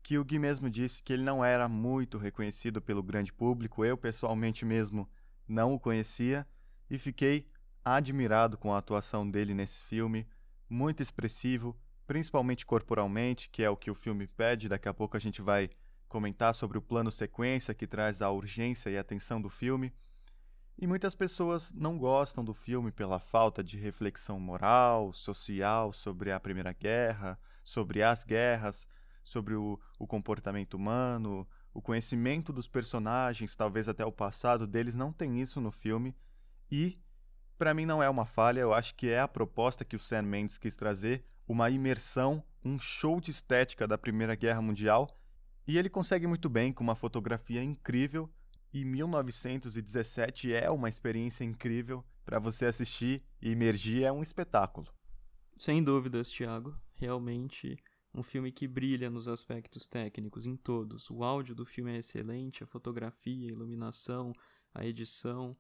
que 0.01 0.17
o 0.17 0.25
Gui 0.25 0.39
mesmo 0.39 0.71
disse 0.71 1.03
que 1.03 1.13
ele 1.13 1.23
não 1.23 1.45
era 1.45 1.69
muito 1.69 2.19
reconhecido 2.19 2.81
pelo 2.81 3.03
grande 3.03 3.33
público. 3.33 3.85
Eu, 3.85 3.99
pessoalmente 3.99 4.65
mesmo, 4.65 5.11
não 5.47 5.75
o 5.75 5.81
conhecia 5.81 6.47
e 6.89 6.99
fiquei 6.99 7.51
admirado 7.85 8.57
com 8.57 8.73
a 8.73 8.79
atuação 8.79 9.29
dele 9.29 9.55
nesse 9.55 9.85
filme, 9.85 10.27
muito 10.69 11.03
expressivo, 11.03 11.77
principalmente 12.07 12.65
corporalmente, 12.65 13.49
que 13.51 13.63
é 13.63 13.71
o 13.71 13.77
que 13.77 13.91
o 13.91 13.95
filme 13.95 14.27
pede. 14.27 14.69
Daqui 14.69 14.89
a 14.89 14.95
pouco 14.95 15.17
a 15.17 15.21
gente 15.21 15.43
vai 15.43 15.69
comentar 16.09 16.55
sobre 16.55 16.77
o 16.77 16.83
plano 16.83 17.11
sequência 17.11 17.75
que 17.75 17.87
traz 17.87 18.21
a 18.21 18.31
urgência 18.31 18.91
e 18.91 18.99
a 18.99 19.05
tensão 19.05 19.41
do 19.41 19.49
filme. 19.49 19.93
E 20.79 20.87
muitas 20.87 21.15
pessoas 21.15 21.73
não 21.73 21.99
gostam 21.99 22.45
do 22.45 22.55
filme 22.55 22.91
pela 22.91 23.19
falta 23.19 23.63
de 23.63 23.79
reflexão 23.79 24.41
moral, 24.41 25.13
social 25.13 25.93
sobre 25.93 26.33
a 26.33 26.41
Primeira 26.41 26.73
Guerra, 26.73 27.39
sobre 27.63 28.03
as 28.03 28.25
guerras, 28.25 28.89
sobre 29.23 29.55
o, 29.55 29.79
o 29.99 30.07
comportamento 30.07 30.75
humano, 30.75 31.47
o 31.73 31.81
conhecimento 31.81 32.53
dos 32.53 32.69
personagens, 32.69 33.55
talvez 33.55 33.89
até 33.89 34.05
o 34.05 34.13
passado 34.13 34.67
deles, 34.67 34.95
não 34.95 35.13
tem 35.13 35.41
isso 35.41 35.61
no 35.61 35.71
filme. 35.71 36.15
E, 36.71 36.99
para 37.59 37.75
mim, 37.75 37.87
não 37.87 38.03
é 38.03 38.09
uma 38.09 38.27
falha, 38.27 38.61
eu 38.61 38.75
acho 38.75 38.95
que 38.95 39.09
é 39.09 39.21
a 39.21 39.29
proposta 39.29 39.85
que 39.85 39.97
o 39.97 39.99
Sam 39.99 40.23
Mendes 40.23 40.59
quis 40.59 40.77
trazer 40.77 41.25
uma 41.47 41.71
imersão, 41.71 42.43
um 42.65 42.79
show 42.79 43.21
de 43.21 43.31
estética 43.31 43.87
da 43.87 43.99
Primeira 43.99 44.35
Guerra 44.35 44.63
Mundial. 44.63 45.09
E 45.67 45.79
ele 45.79 45.89
consegue 45.89 46.27
muito 46.27 46.49
bem 46.49 46.73
com 46.73 46.83
uma 46.83 46.95
fotografia 46.95 47.63
incrível. 47.63 48.31
E 48.73 48.85
1917 48.85 50.53
é 50.53 50.71
uma 50.71 50.89
experiência 50.89 51.45
incrível 51.45 52.05
para 52.25 52.39
você 52.39 52.67
assistir 52.67 53.23
e 53.41 53.51
imergir, 53.51 54.05
é 54.05 54.13
um 54.13 54.23
espetáculo. 54.23 54.89
Sem 55.59 55.83
dúvidas, 55.83 56.31
Thiago. 56.31 56.75
Realmente 56.95 57.77
um 58.15 58.23
filme 58.23 58.53
que 58.53 58.69
brilha 58.69 59.09
nos 59.09 59.27
aspectos 59.27 59.87
técnicos, 59.87 60.47
em 60.47 60.57
todos. 60.57 61.11
O 61.11 61.25
áudio 61.25 61.55
do 61.55 61.65
filme 61.65 61.93
é 61.93 61.99
excelente, 61.99 62.63
a 62.63 62.67
fotografia, 62.67 63.49
a 63.49 63.53
iluminação, 63.53 64.33
a 64.75 64.85
edição, 64.85 65.57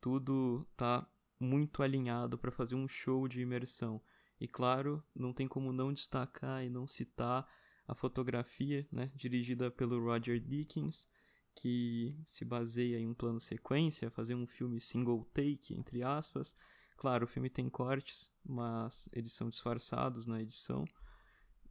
tudo 0.00 0.66
tá 0.76 1.06
muito 1.38 1.82
alinhado 1.82 2.38
para 2.38 2.50
fazer 2.50 2.74
um 2.74 2.88
show 2.88 3.28
de 3.28 3.40
imersão. 3.40 4.00
E 4.40 4.46
claro, 4.46 5.02
não 5.14 5.32
tem 5.32 5.48
como 5.48 5.72
não 5.72 5.92
destacar 5.92 6.64
e 6.64 6.70
não 6.70 6.86
citar 6.86 7.46
a 7.86 7.94
fotografia, 7.94 8.86
né, 8.92 9.10
dirigida 9.14 9.70
pelo 9.70 10.02
Roger 10.04 10.40
Deakins, 10.40 11.08
que 11.54 12.14
se 12.26 12.44
baseia 12.44 12.98
em 12.98 13.08
um 13.08 13.14
plano 13.14 13.40
sequência, 13.40 14.10
fazer 14.10 14.34
um 14.34 14.46
filme 14.46 14.80
single 14.80 15.24
take, 15.32 15.74
entre 15.74 16.02
aspas. 16.02 16.54
Claro, 16.96 17.24
o 17.24 17.28
filme 17.28 17.48
tem 17.48 17.68
cortes, 17.68 18.32
mas 18.44 19.08
eles 19.12 19.32
são 19.32 19.48
disfarçados 19.48 20.26
na 20.26 20.40
edição. 20.40 20.84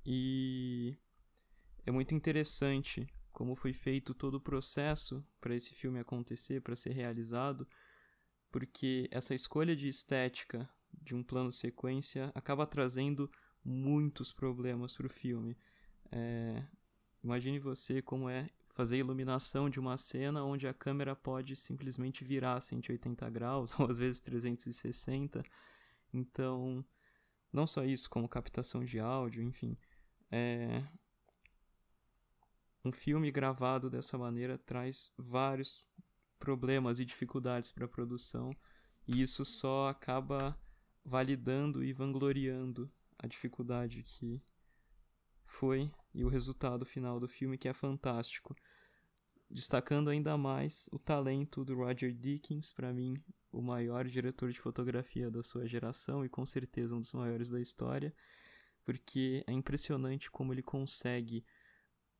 E 0.05 0.97
é 1.85 1.91
muito 1.91 2.15
interessante 2.15 3.07
como 3.31 3.55
foi 3.55 3.71
feito 3.71 4.13
todo 4.13 4.35
o 4.35 4.41
processo 4.41 5.23
para 5.39 5.55
esse 5.55 5.73
filme 5.73 5.99
acontecer, 5.99 6.61
para 6.61 6.75
ser 6.75 6.93
realizado, 6.93 7.67
porque 8.57 9.07
essa 9.11 9.35
escolha 9.35 9.75
de 9.75 9.87
estética 9.87 10.67
de 10.91 11.13
um 11.13 11.21
plano 11.21 11.51
sequência 11.51 12.31
acaba 12.33 12.65
trazendo 12.65 13.31
muitos 13.63 14.31
problemas 14.31 14.95
para 14.95 15.05
o 15.05 15.11
filme. 15.11 15.55
É, 16.11 16.65
imagine 17.23 17.59
você 17.59 18.01
como 18.01 18.27
é 18.27 18.49
fazer 18.65 18.97
iluminação 18.97 19.69
de 19.69 19.79
uma 19.79 19.95
cena 19.95 20.43
onde 20.43 20.67
a 20.67 20.73
câmera 20.73 21.15
pode 21.15 21.55
simplesmente 21.55 22.23
virar 22.23 22.59
180 22.59 23.29
graus 23.29 23.77
ou 23.79 23.85
às 23.87 23.99
vezes 23.99 24.19
360. 24.21 25.43
Então, 26.11 26.83
não 27.53 27.67
só 27.67 27.85
isso, 27.85 28.09
como 28.09 28.27
captação 28.27 28.83
de 28.83 28.99
áudio, 28.99 29.43
enfim. 29.43 29.77
É... 30.31 30.83
Um 32.83 32.91
filme 32.91 33.29
gravado 33.29 33.87
dessa 33.87 34.17
maneira 34.17 34.57
traz 34.57 35.13
vários 35.15 35.86
problemas 36.39 36.99
e 36.99 37.05
dificuldades 37.05 37.71
para 37.71 37.85
a 37.85 37.89
produção, 37.89 38.55
e 39.07 39.21
isso 39.21 39.43
só 39.45 39.89
acaba 39.89 40.57
validando 41.03 41.83
e 41.83 41.93
vangloriando 41.93 42.91
a 43.17 43.27
dificuldade 43.27 44.03
que 44.03 44.41
foi 45.45 45.89
e 46.13 46.23
o 46.23 46.29
resultado 46.29 46.85
final 46.85 47.19
do 47.19 47.27
filme 47.27 47.57
que 47.57 47.69
é 47.69 47.73
fantástico. 47.73 48.55
Destacando 49.49 50.09
ainda 50.09 50.37
mais 50.37 50.89
o 50.91 50.99
talento 50.99 51.63
do 51.63 51.75
Roger 51.75 52.13
Dickens, 52.13 52.71
para 52.73 52.93
mim, 52.93 53.15
o 53.49 53.61
maior 53.61 54.05
diretor 54.05 54.51
de 54.51 54.59
fotografia 54.59 55.31
da 55.31 55.41
sua 55.41 55.65
geração 55.65 56.25
e 56.25 56.29
com 56.29 56.45
certeza 56.45 56.93
um 56.93 56.99
dos 56.99 57.13
maiores 57.13 57.49
da 57.49 57.61
história, 57.61 58.13
porque 58.83 59.43
é 59.47 59.53
impressionante 59.53 60.29
como 60.29 60.53
ele 60.53 60.61
consegue 60.61 61.45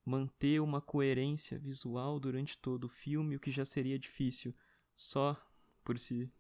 manter 0.08 0.62
uma 0.62 0.80
coerência 0.80 1.60
visual 1.60 2.18
durante 2.18 2.58
todo 2.58 2.86
o 2.86 2.90
filme, 2.90 3.36
o 3.36 3.40
que 3.42 3.52
já 3.52 3.66
seria 3.66 4.00
difícil 4.00 4.56
só 4.96 5.36
por 5.84 6.00
se 6.00 6.32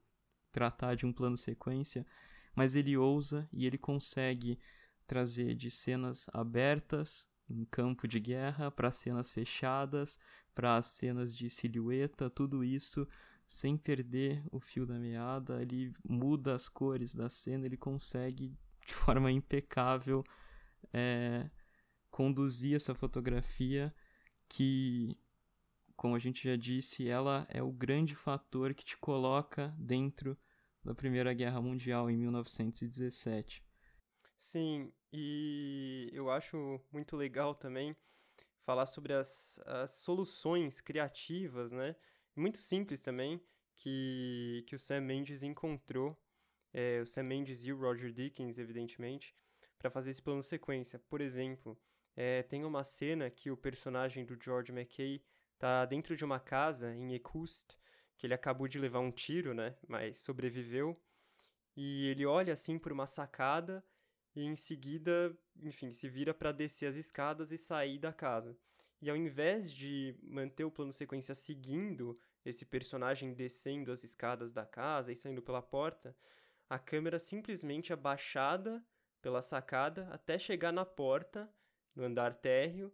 tratar 0.53 0.95
de 0.95 1.05
um 1.05 1.11
plano 1.11 1.35
sequência, 1.35 2.07
mas 2.55 2.75
ele 2.75 2.95
ousa 2.95 3.47
e 3.51 3.65
ele 3.65 3.77
consegue 3.77 4.57
trazer 5.05 5.53
de 5.53 5.69
cenas 5.69 6.27
abertas 6.31 7.29
em 7.49 7.65
campo 7.65 8.07
de 8.07 8.21
guerra 8.21 8.71
para 8.71 8.89
cenas 8.89 9.31
fechadas, 9.31 10.17
para 10.53 10.81
cenas 10.81 11.35
de 11.35 11.49
silhueta, 11.49 12.29
tudo 12.29 12.63
isso 12.63 13.05
sem 13.45 13.75
perder 13.75 14.45
o 14.49 14.61
fio 14.61 14.85
da 14.85 14.97
meada, 14.97 15.61
ele 15.61 15.93
muda 16.07 16.55
as 16.55 16.69
cores 16.69 17.13
da 17.13 17.29
cena, 17.29 17.65
ele 17.65 17.77
consegue 17.77 18.57
de 18.85 18.93
forma 18.93 19.29
impecável 19.29 20.23
é, 20.93 21.49
conduzir 22.17 22.75
essa 22.75 22.95
fotografia 22.95 23.93
que, 24.49 25.15
como 25.95 26.15
a 26.15 26.19
gente 26.19 26.49
já 26.49 26.55
disse, 26.55 27.07
ela 27.07 27.45
é 27.47 27.61
o 27.61 27.71
grande 27.71 28.15
fator 28.15 28.73
que 28.73 28.83
te 28.83 28.97
coloca 28.97 29.71
dentro 29.77 30.35
da 30.83 30.95
Primeira 30.95 31.31
Guerra 31.31 31.61
Mundial 31.61 32.09
em 32.09 32.17
1917. 32.17 33.63
Sim, 34.35 34.91
e 35.13 36.09
eu 36.11 36.31
acho 36.31 36.81
muito 36.91 37.15
legal 37.15 37.53
também 37.53 37.95
falar 38.63 38.87
sobre 38.87 39.13
as, 39.13 39.59
as 39.67 39.91
soluções 39.91 40.81
criativas, 40.81 41.71
né? 41.71 41.95
Muito 42.35 42.57
simples 42.57 43.03
também, 43.03 43.39
que, 43.75 44.63
que 44.65 44.75
o 44.75 44.79
Sam 44.79 45.01
Mendes 45.01 45.43
encontrou, 45.43 46.19
é, 46.73 46.99
o 46.99 47.05
Sam 47.05 47.23
Mendes 47.25 47.63
e 47.63 47.71
o 47.71 47.79
Roger 47.79 48.11
Dickens, 48.11 48.57
evidentemente, 48.57 49.35
para 49.77 49.91
fazer 49.91 50.09
esse 50.09 50.21
plano 50.21 50.41
sequência. 50.41 50.97
Por 50.97 51.21
exemplo, 51.21 51.79
é, 52.17 52.41
tem 52.41 52.65
uma 52.65 52.83
cena 52.83 53.29
que 53.29 53.51
o 53.51 53.55
personagem 53.55 54.25
do 54.25 54.35
George 54.41 54.71
McKay 54.71 55.23
tá 55.59 55.85
dentro 55.85 56.15
de 56.15 56.25
uma 56.25 56.39
casa 56.39 56.91
em 56.95 57.13
Ekust, 57.13 57.77
que 58.17 58.25
ele 58.25 58.33
acabou 58.33 58.67
de 58.67 58.79
levar 58.79 58.99
um 58.99 59.11
tiro, 59.11 59.53
né? 59.53 59.75
Mas 59.87 60.17
sobreviveu. 60.17 60.99
E 61.75 62.07
ele 62.07 62.25
olha 62.25 62.53
assim 62.53 62.79
por 62.79 62.91
uma 62.91 63.05
sacada 63.05 63.85
e 64.35 64.43
em 64.43 64.55
seguida, 64.55 65.37
enfim, 65.61 65.93
se 65.93 66.09
vira 66.09 66.33
para 66.33 66.51
descer 66.51 66.87
as 66.87 66.95
escadas 66.95 67.51
e 67.51 67.57
sair 67.57 67.99
da 67.99 68.11
casa. 68.11 68.57
E 68.99 69.11
ao 69.11 69.15
invés 69.15 69.71
de 69.71 70.15
manter 70.23 70.63
o 70.63 70.71
plano 70.71 70.91
sequência 70.91 71.35
seguindo 71.35 72.19
esse 72.43 72.65
personagem 72.65 73.31
descendo 73.31 73.91
as 73.91 74.03
escadas 74.03 74.51
da 74.53 74.65
casa 74.65 75.11
e 75.11 75.15
saindo 75.15 75.41
pela 75.43 75.61
porta, 75.61 76.15
a 76.67 76.79
câmera 76.79 77.19
simplesmente 77.19 77.93
é 77.93 77.95
baixada 77.95 78.83
pela 79.21 79.43
sacada 79.43 80.07
até 80.11 80.39
chegar 80.39 80.71
na 80.71 80.85
porta, 80.85 81.47
no 81.97 82.05
andar 82.05 82.35
térreo, 82.35 82.93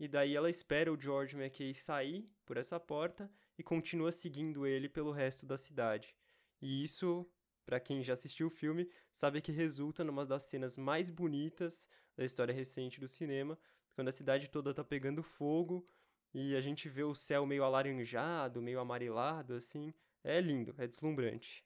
e 0.00 0.08
daí 0.08 0.34
ela 0.34 0.50
espera 0.50 0.92
o 0.92 1.00
George 1.00 1.36
McKay 1.36 1.74
sair 1.74 2.28
por 2.44 2.56
essa 2.56 2.80
porta 2.80 3.30
e 3.56 3.62
continua 3.62 4.10
seguindo 4.10 4.66
ele 4.66 4.88
pelo 4.88 5.12
resto 5.12 5.44
da 5.44 5.56
cidade. 5.56 6.16
E 6.60 6.82
isso 6.82 7.30
para 7.68 7.78
quem 7.78 8.02
já 8.02 8.14
assistiu 8.14 8.46
o 8.46 8.50
filme, 8.50 8.88
sabe 9.12 9.42
que 9.42 9.52
resulta 9.52 10.02
numa 10.02 10.24
das 10.24 10.44
cenas 10.44 10.78
mais 10.78 11.10
bonitas 11.10 11.86
da 12.16 12.24
história 12.24 12.54
recente 12.54 12.98
do 12.98 13.06
cinema, 13.06 13.58
quando 13.94 14.08
a 14.08 14.12
cidade 14.12 14.48
toda 14.48 14.72
tá 14.72 14.82
pegando 14.82 15.22
fogo 15.22 15.86
e 16.32 16.56
a 16.56 16.62
gente 16.62 16.88
vê 16.88 17.04
o 17.04 17.14
céu 17.14 17.44
meio 17.44 17.62
alaranjado, 17.62 18.62
meio 18.62 18.80
amarelado, 18.80 19.52
assim. 19.52 19.92
É 20.24 20.40
lindo, 20.40 20.74
é 20.78 20.86
deslumbrante. 20.86 21.62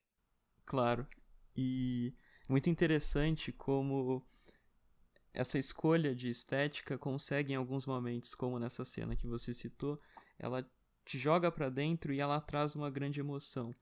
Claro. 0.67 1.07
E 1.57 2.13
muito 2.49 2.69
interessante 2.69 3.53
como 3.53 4.27
essa 5.35 5.59
escolha 5.59 6.15
de 6.15 6.29
estética 6.29 6.99
consegue 6.99 7.53
em 7.53 7.57
alguns 7.57 7.87
momentos, 7.87 8.35
como 8.35 8.59
nessa 8.59 8.85
cena 8.85 9.17
que 9.17 9.27
você 9.27 9.55
citou, 9.55 10.01
ela 10.39 10.69
te 11.05 11.19
joga 11.19 11.51
para 11.51 11.69
dentro 11.69 12.13
e 12.13 12.21
ela 12.21 12.41
traz 12.41 12.75
uma 12.75 12.91
grande 12.91 13.21
emoção. 13.21 13.75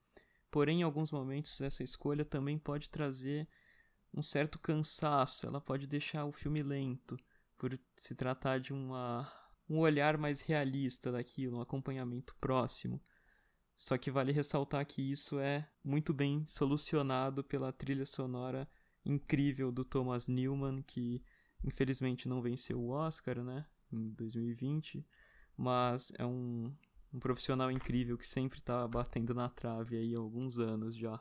Porém, 0.50 0.80
em 0.80 0.82
alguns 0.82 1.10
momentos, 1.10 1.60
essa 1.60 1.82
escolha 1.82 2.24
também 2.24 2.58
pode 2.58 2.90
trazer 2.90 3.48
um 4.12 4.22
certo 4.22 4.58
cansaço, 4.58 5.46
ela 5.46 5.60
pode 5.60 5.86
deixar 5.86 6.24
o 6.24 6.32
filme 6.32 6.62
lento, 6.62 7.16
por 7.56 7.78
se 7.94 8.14
tratar 8.14 8.58
de 8.58 8.72
uma, 8.72 9.30
um 9.68 9.78
olhar 9.78 10.16
mais 10.16 10.40
realista 10.40 11.12
daquilo, 11.12 11.58
um 11.58 11.60
acompanhamento 11.60 12.34
próximo. 12.40 13.00
Só 13.76 13.96
que 13.96 14.10
vale 14.10 14.32
ressaltar 14.32 14.84
que 14.84 15.12
isso 15.12 15.38
é 15.38 15.68
muito 15.84 16.12
bem 16.12 16.44
solucionado 16.46 17.44
pela 17.44 17.72
trilha 17.72 18.06
sonora 18.06 18.68
incrível 19.04 19.70
do 19.70 19.84
Thomas 19.84 20.26
Newman, 20.26 20.82
que 20.82 21.22
infelizmente 21.64 22.28
não 22.28 22.42
venceu 22.42 22.80
o 22.80 22.90
Oscar, 22.90 23.42
né, 23.42 23.66
em 23.92 24.10
2020, 24.10 25.04
mas 25.56 26.12
é 26.18 26.24
um, 26.24 26.72
um 27.12 27.18
profissional 27.18 27.70
incrível 27.70 28.16
que 28.16 28.26
sempre 28.26 28.60
tá 28.60 28.86
batendo 28.86 29.34
na 29.34 29.48
trave 29.48 29.96
aí 29.96 30.14
há 30.14 30.18
alguns 30.18 30.58
anos 30.58 30.96
já. 30.96 31.20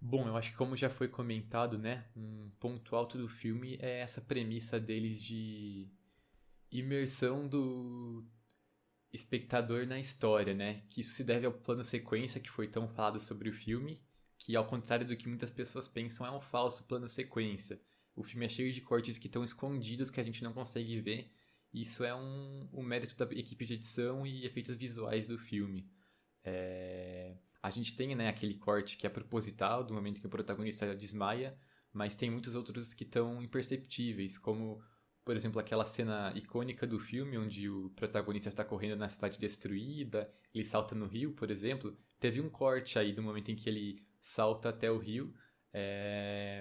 Bom, 0.00 0.26
eu 0.26 0.36
acho 0.36 0.50
que 0.50 0.56
como 0.56 0.76
já 0.76 0.90
foi 0.90 1.06
comentado, 1.06 1.78
né, 1.78 2.06
um 2.16 2.50
ponto 2.58 2.96
alto 2.96 3.16
do 3.16 3.28
filme 3.28 3.78
é 3.80 4.00
essa 4.00 4.20
premissa 4.20 4.80
deles 4.80 5.22
de 5.22 5.88
imersão 6.70 7.46
do 7.46 8.24
espectador 9.12 9.86
na 9.86 9.98
história, 9.98 10.54
né? 10.54 10.82
Que 10.88 11.02
isso 11.02 11.12
se 11.12 11.22
deve 11.22 11.46
ao 11.46 11.52
plano 11.52 11.84
sequência 11.84 12.40
que 12.40 12.50
foi 12.50 12.66
tão 12.66 12.88
falado 12.88 13.20
sobre 13.20 13.50
o 13.50 13.52
filme, 13.52 14.02
que 14.38 14.56
ao 14.56 14.66
contrário 14.66 15.06
do 15.06 15.16
que 15.16 15.28
muitas 15.28 15.50
pessoas 15.50 15.86
pensam, 15.86 16.26
é 16.26 16.30
um 16.30 16.40
falso 16.40 16.84
plano 16.84 17.06
sequência. 17.08 17.80
O 18.14 18.22
filme 18.22 18.46
é 18.46 18.48
cheio 18.48 18.72
de 18.72 18.80
cortes 18.80 19.18
que 19.18 19.26
estão 19.26 19.42
escondidos 19.42 20.10
que 20.10 20.20
a 20.20 20.24
gente 20.24 20.42
não 20.42 20.52
consegue 20.52 21.00
ver 21.00 21.32
isso 21.72 22.04
é 22.04 22.14
um, 22.14 22.68
um 22.72 22.82
mérito 22.82 23.16
da 23.16 23.24
equipe 23.32 23.64
de 23.64 23.74
edição 23.74 24.26
e 24.26 24.44
efeitos 24.44 24.76
visuais 24.76 25.26
do 25.26 25.38
filme. 25.38 25.88
É... 26.44 27.36
A 27.62 27.70
gente 27.70 27.96
tem 27.96 28.14
né, 28.14 28.28
aquele 28.28 28.58
corte 28.58 28.96
que 28.96 29.06
é 29.06 29.10
proposital, 29.10 29.82
do 29.84 29.94
momento 29.94 30.20
que 30.20 30.26
o 30.26 30.30
protagonista 30.30 30.94
desmaia, 30.94 31.56
mas 31.92 32.16
tem 32.16 32.30
muitos 32.30 32.54
outros 32.54 32.92
que 32.92 33.04
estão 33.04 33.42
imperceptíveis, 33.42 34.36
como, 34.36 34.82
por 35.24 35.36
exemplo, 35.36 35.60
aquela 35.60 35.86
cena 35.86 36.32
icônica 36.36 36.86
do 36.86 36.98
filme 36.98 37.38
onde 37.38 37.70
o 37.70 37.90
protagonista 37.90 38.48
está 38.48 38.64
correndo 38.64 38.96
na 38.96 39.08
cidade 39.08 39.38
destruída, 39.38 40.30
ele 40.52 40.64
salta 40.64 40.94
no 40.94 41.06
rio, 41.06 41.32
por 41.32 41.50
exemplo. 41.50 41.96
Teve 42.18 42.40
um 42.40 42.50
corte 42.50 42.98
aí 42.98 43.12
do 43.12 43.22
momento 43.22 43.50
em 43.50 43.56
que 43.56 43.68
ele 43.68 44.04
salta 44.20 44.68
até 44.68 44.90
o 44.90 44.98
rio. 44.98 45.32
É... 45.72 46.51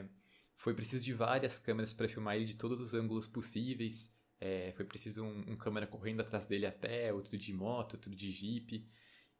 Foi 0.62 0.76
preciso 0.76 1.04
de 1.04 1.12
várias 1.12 1.58
câmeras 1.58 1.92
para 1.92 2.08
filmar 2.08 2.36
ele 2.36 2.46
de 2.46 2.56
todos 2.56 2.80
os 2.80 2.94
ângulos 2.94 3.28
possíveis. 3.28 4.16
É, 4.40 4.72
foi 4.74 4.86
preciso 4.86 5.24
um, 5.24 5.54
um, 5.54 5.58
câmera 5.58 5.88
correndo 5.88 6.22
atrás 6.22 6.46
dele 6.46 6.68
a 6.68 6.72
pé, 6.72 7.12
outro 7.12 7.36
de 7.36 7.52
moto, 7.52 7.96
outro 7.96 8.16
de 8.16 8.32
jeep. 8.32 8.88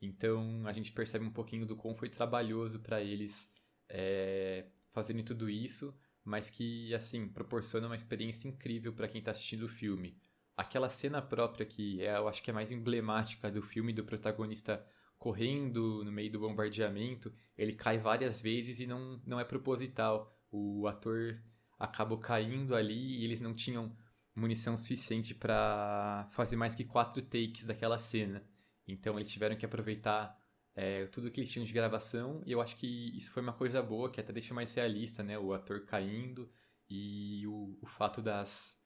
Então 0.02 0.66
a 0.66 0.74
gente 0.74 0.92
percebe 0.92 1.24
um 1.24 1.30
pouquinho 1.30 1.64
do 1.64 1.76
quão 1.76 1.94
foi 1.94 2.10
trabalhoso 2.10 2.80
para 2.80 3.04
eles 3.04 3.54
é, 3.88 4.66
fazerem 4.90 5.24
tudo 5.24 5.48
isso, 5.48 5.96
mas 6.26 6.50
que 6.50 6.92
assim 6.96 7.28
proporciona 7.28 7.86
uma 7.86 7.96
experiência 7.96 8.48
incrível 8.48 8.92
para 8.92 9.08
quem 9.08 9.20
está 9.20 9.30
assistindo 9.30 9.68
o 9.68 9.70
filme. 9.70 10.18
Aquela 10.58 10.90
cena 10.90 11.22
própria 11.22 11.68
que 11.68 12.02
é, 12.02 12.18
eu 12.18 12.28
acho 12.28 12.42
que 12.42 12.50
é 12.50 12.54
mais 12.54 12.72
emblemática 12.72 13.52
do 13.52 13.62
filme 13.62 13.94
do 13.94 14.04
protagonista 14.04 14.84
correndo 15.20 16.04
no 16.04 16.12
meio 16.12 16.32
do 16.32 16.40
bombardeamento, 16.40 17.32
ele 17.56 17.74
cai 17.74 18.00
várias 18.00 18.42
vezes 18.42 18.80
e 18.80 18.88
não, 18.88 19.22
não 19.24 19.40
é 19.40 19.44
proposital. 19.44 20.36
O 20.52 20.88
ator 20.88 21.42
acabou 21.80 22.18
caindo 22.18 22.76
ali 22.76 23.20
e 23.20 23.26
eles 23.26 23.42
não 23.42 23.54
tinham 23.54 23.96
munição 24.36 24.78
suficiente 24.78 25.34
para 25.34 26.28
fazer 26.32 26.56
mais 26.56 26.76
que 26.76 26.86
quatro 26.86 27.22
takes 27.22 27.64
daquela 27.64 27.98
cena. 27.98 28.44
Então 28.88 29.18
eles 29.18 29.32
tiveram 29.32 29.56
que 29.56 29.66
aproveitar 29.66 30.38
é, 30.76 31.06
tudo 31.08 31.32
que 31.32 31.40
eles 31.40 31.52
tinham 31.52 31.66
de 31.66 31.74
gravação 31.74 32.42
e 32.46 32.52
eu 32.52 32.62
acho 32.62 32.76
que 32.76 33.16
isso 33.16 33.32
foi 33.32 33.42
uma 33.42 33.54
coisa 33.54 33.82
boa, 33.82 34.12
que 34.12 34.20
até 34.20 34.32
deixa 34.32 34.54
mais 34.54 34.74
realista, 34.74 35.24
né? 35.24 35.38
O 35.38 35.54
ator 35.54 35.86
caindo 35.86 36.50
e 36.90 37.46
o, 37.48 37.78
o 37.82 37.88
fato 37.88 38.22
das, 38.22 38.78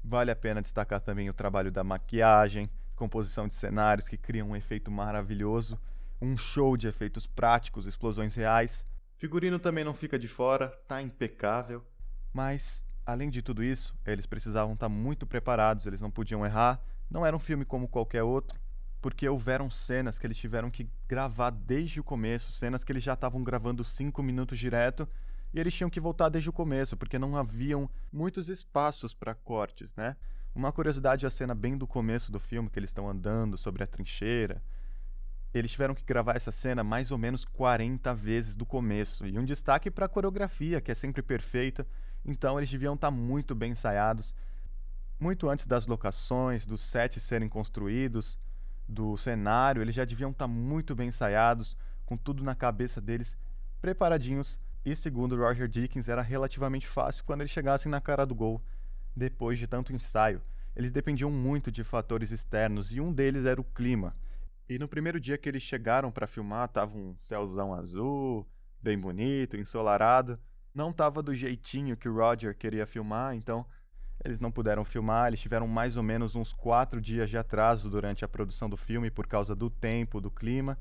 Vale 0.03 0.33
a 0.33 0.37
pena 0.37 0.61
destacar 0.61 1.01
também 1.01 1.31
o 1.31 1.33
trabalho 1.33 1.71
da 1.71 1.85
maquiagem, 1.85 2.69
composição 2.97 3.47
de 3.47 3.55
cenários 3.55 4.09
que 4.09 4.17
criam 4.17 4.51
um 4.51 4.57
efeito 4.57 4.91
maravilhoso, 4.91 5.81
um 6.21 6.37
show 6.37 6.77
de 6.77 6.89
efeitos 6.89 7.25
práticos, 7.25 7.87
explosões 7.87 8.35
reais. 8.35 8.85
Figurino 9.17 9.61
também 9.61 9.85
não 9.85 9.95
fica 9.95 10.19
de 10.19 10.27
fora, 10.27 10.69
tá 10.89 11.01
impecável. 11.01 11.85
Mas, 12.33 12.83
além 13.07 13.31
de 13.31 13.43
tudo 13.43 13.63
isso, 13.63 13.95
eles 14.05 14.27
precisavam 14.27 14.75
estar 14.75 14.87
tá 14.87 14.93
muito 14.93 15.27
preparados, 15.27 15.87
eles 15.87 16.01
não 16.01 16.11
podiam 16.11 16.45
errar. 16.45 16.83
Não 17.09 17.25
era 17.25 17.37
um 17.37 17.41
filme 17.41 17.65
como 17.65 17.87
qualquer 17.87 18.25
outro, 18.25 18.59
porque 19.01 19.29
houveram 19.29 19.71
cenas 19.71 20.19
que 20.19 20.27
eles 20.27 20.37
tiveram 20.37 20.71
que 20.71 20.89
gravar 21.07 21.51
desde 21.51 22.01
o 22.01 22.05
começo, 22.05 22.51
cenas 22.51 22.83
que 22.83 22.91
eles 22.91 23.05
já 23.05 23.15
estavam 23.15 23.45
gravando 23.45 23.85
cinco 23.85 24.21
minutos 24.21 24.59
direto 24.59 25.09
e 25.53 25.59
eles 25.59 25.75
tinham 25.75 25.91
que 25.91 26.01
voltar 26.01 26.29
desde 26.29 26.49
o 26.49 26.53
começo, 26.53 26.97
porque 26.97 27.19
não 27.19 27.37
haviam 27.37 27.91
muitos 28.13 28.49
espaços 28.49 29.13
para 29.13 29.35
cortes, 29.35 29.95
né? 29.97 30.17
Uma 30.55 30.73
curiosidade 30.73 31.25
é 31.25 31.29
a 31.29 31.31
cena 31.31 31.55
bem 31.55 31.77
do 31.77 31.87
começo 31.87 32.31
do 32.31 32.41
filme, 32.41 32.71
que 32.71 32.79
eles 32.79 32.91
estão 32.91 33.09
andando 33.09 33.57
sobre 33.57 33.83
a 33.83 33.87
trincheira. 33.87 34.63
Eles 35.53 35.73
tiveram 35.73 35.95
que 35.95 36.05
gravar 36.05 36.37
essa 36.37 36.53
cena 36.53 36.85
mais 36.85 37.11
ou 37.11 37.19
menos 37.19 37.45
40 37.45 38.15
vezes 38.15 38.57
do 38.57 38.67
começo. 38.67 39.27
E 39.27 39.39
um 39.39 39.45
destaque 39.45 39.91
para 39.91 40.07
a 40.07 40.09
coreografia, 40.09 40.81
que 40.81 40.91
é 40.91 40.95
sempre 40.95 41.23
perfeita. 41.23 41.87
Então 42.25 42.59
eles 42.59 42.71
deviam 42.71 42.95
estar 42.95 43.09
tá 43.09 43.11
muito 43.17 43.55
bem 43.55 43.73
ensaiados. 43.73 44.35
Muito 45.19 45.49
antes 45.49 45.67
das 45.67 45.87
locações, 45.87 46.65
dos 46.65 46.81
sets 46.81 47.23
serem 47.23 47.49
construídos, 47.49 48.39
do 48.89 49.17
cenário, 49.17 49.83
eles 49.83 49.95
já 49.95 50.05
deviam 50.05 50.31
estar 50.31 50.47
tá 50.47 50.49
muito 50.49 50.95
bem 50.95 51.09
ensaiados, 51.09 51.77
com 52.05 52.17
tudo 52.17 52.43
na 52.43 52.55
cabeça 52.55 53.01
deles, 53.01 53.37
preparadinhos 53.81 54.59
e 54.85 54.97
segundo 54.97 55.37
Roger 55.37 55.69
Dickens, 55.69 56.09
era 56.09 56.23
relativamente 56.23 56.87
fácil 56.87 57.25
quando 57.25 57.41
eles 57.43 57.51
chegassem 57.51 57.91
na 57.91 58.01
cara 58.01 58.25
do 58.25 58.35
gol, 58.35 58.63
depois 59.15 59.59
de 59.59 59.67
tanto 59.67 59.93
ensaio. 59.93 60.41
Eles 60.75 60.91
dependiam 60.91 61.31
muito 61.31 61.71
de 61.71 61.85
fatores 61.85 62.31
externos 62.31 62.93
e 62.93 63.01
um 63.01 63.13
deles 63.13 63.45
era 63.45 63.61
o 63.61 63.65
clima. 63.65 64.17
E 64.69 64.79
no 64.79 64.89
primeiro 64.89 65.19
dia 65.19 65.37
que 65.37 65.49
eles 65.49 65.63
chegaram 65.63 66.11
para 66.13 66.27
filmar, 66.27 66.69
tava 66.69 66.97
um 66.97 67.15
céuzão 67.19 67.75
azul, 67.75 68.47
bem 68.81 68.99
bonito, 68.99 69.57
ensolarado. 69.57 70.39
Não 70.73 70.93
tava 70.93 71.23
do 71.23 71.35
jeitinho 71.35 71.97
que 71.97 72.09
o 72.09 72.15
Roger 72.15 72.57
queria 72.57 72.87
filmar, 72.87 73.35
então 73.35 73.67
eles 74.25 74.39
não 74.39 74.53
puderam 74.53 74.85
filmar. 74.85 75.27
Eles 75.27 75.41
tiveram 75.41 75.67
mais 75.67 75.97
ou 75.97 76.03
menos 76.03 76.37
uns 76.37 76.53
quatro 76.53 77.01
dias 77.01 77.29
de 77.29 77.37
atraso 77.37 77.91
durante 77.91 78.25
a 78.25 78.29
produção 78.29 78.71
do 78.71 78.77
filme 78.77 79.11
por 79.11 79.27
causa 79.27 79.55
do 79.55 79.69
tempo, 79.69 80.21
do 80.21 80.31
clima. 80.31 80.79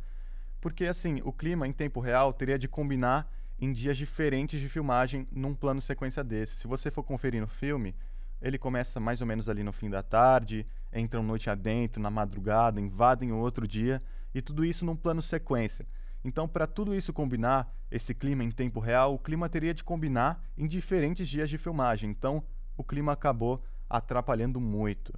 Porque 0.62 0.86
assim, 0.86 1.20
o 1.24 1.34
clima 1.34 1.68
em 1.68 1.74
tempo 1.74 2.00
real 2.00 2.32
teria 2.32 2.60
de 2.60 2.68
combinar 2.68 3.28
em 3.60 3.74
dias 3.74 3.98
diferentes 3.98 4.60
de 4.60 4.69
filmagem 4.69 5.28
num 5.32 5.54
plano 5.54 5.82
sequência 5.82 6.24
desse. 6.24 6.56
Se 6.58 6.67
você 6.67 6.89
for 6.89 7.04
conferir 7.04 7.41
no 7.41 7.48
filme, 7.48 7.95
ele 8.41 8.58
começa 8.58 9.00
mais 9.00 9.19
ou 9.22 9.28
menos 9.28 9.50
ali 9.50 9.63
no 9.63 9.74
fim 9.74 9.89
da 9.89 10.02
tarde, 10.02 10.65
entram 10.93 11.22
noite 11.22 11.50
adentro, 11.50 12.02
na 12.02 12.10
madrugada, 12.10 12.80
invadem 12.80 13.32
o 13.32 13.38
outro 13.38 13.67
dia, 13.67 14.02
e 14.34 14.41
tudo 14.41 14.63
isso 14.63 14.86
num 14.86 14.95
plano 14.95 15.22
sequência. 15.22 15.86
Então, 16.24 16.48
para 16.48 16.67
tudo 16.67 16.95
isso 16.95 17.12
combinar, 17.12 17.74
esse 17.91 18.13
clima 18.13 18.43
em 18.43 18.52
tempo 18.52 18.80
real, 18.80 19.13
o 19.13 19.19
clima 19.19 19.50
teria 19.50 19.74
de 19.74 19.84
combinar 19.84 20.41
em 20.58 20.67
diferentes 20.67 21.28
dias 21.28 21.50
de 21.50 21.58
filmagem. 21.58 22.10
Então, 22.10 22.43
o 22.78 22.84
clima 22.84 23.12
acabou 23.12 23.63
atrapalhando 23.89 24.60
muito. 24.60 25.13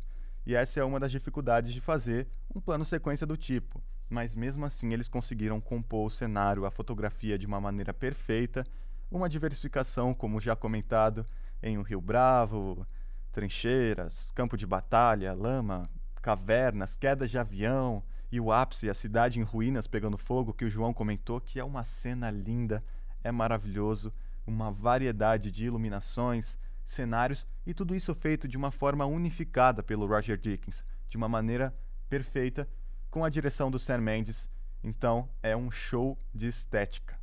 E 0.46 0.56
essa 0.56 0.80
é 0.80 0.84
uma 0.84 1.00
das 1.00 1.12
dificuldades 1.12 1.74
de 1.74 1.82
fazer 1.82 2.28
um 2.54 2.60
plano 2.60 2.86
sequência 2.86 3.28
do 3.28 3.38
tipo 3.38 3.82
mas 4.12 4.36
mesmo 4.36 4.66
assim 4.66 4.92
eles 4.92 5.08
conseguiram 5.08 5.62
compor 5.62 6.06
o 6.06 6.10
cenário, 6.10 6.66
a 6.66 6.72
fotografia 6.72 7.40
de 7.40 7.48
uma 7.48 7.62
maneira 7.62 7.94
perfeita, 7.94 8.68
uma 9.10 9.30
diversificação, 9.30 10.14
como 10.14 10.42
já 10.42 10.54
comentado, 10.54 11.26
em 11.64 11.78
o 11.78 11.82
Rio 11.82 12.02
Bravo, 12.02 12.86
trincheiras, 13.32 14.30
campo 14.36 14.58
de 14.58 14.68
batalha, 14.68 15.34
lama, 15.34 15.90
cavernas, 16.22 16.98
quedas 16.98 17.32
de 17.32 17.38
avião 17.38 18.04
e 18.30 18.38
o 18.38 18.52
ápice, 18.52 18.90
a 18.90 18.94
cidade 18.94 19.40
em 19.40 19.44
ruínas 19.44 19.88
pegando 19.88 20.18
fogo, 20.18 20.54
que 20.54 20.66
o 20.66 20.70
João 20.70 20.94
comentou, 20.94 21.40
que 21.40 21.58
é 21.58 21.64
uma 21.64 21.86
cena 21.86 22.30
linda, 22.30 22.84
é 23.24 23.32
maravilhoso, 23.32 24.14
uma 24.46 24.72
variedade 24.72 25.50
de 25.50 25.66
iluminações, 25.66 26.58
cenários 26.84 27.48
e 27.66 27.74
tudo 27.74 27.96
isso 27.96 28.14
feito 28.14 28.46
de 28.46 28.58
uma 28.58 28.72
forma 28.72 29.06
unificada 29.06 29.82
pelo 29.82 30.06
Roger 30.06 30.38
Dickens, 30.38 30.84
de 31.10 31.16
uma 31.16 31.30
maneira 31.30 31.74
perfeita 32.10 32.68
com 33.12 33.26
a 33.26 33.30
direção 33.30 33.70
do 33.70 33.78
Sam 33.78 34.00
Mendes. 34.00 34.50
Então 34.82 35.30
é 35.44 35.56
um 35.56 35.70
show 35.70 36.18
de 36.34 36.48
estética. 36.48 37.20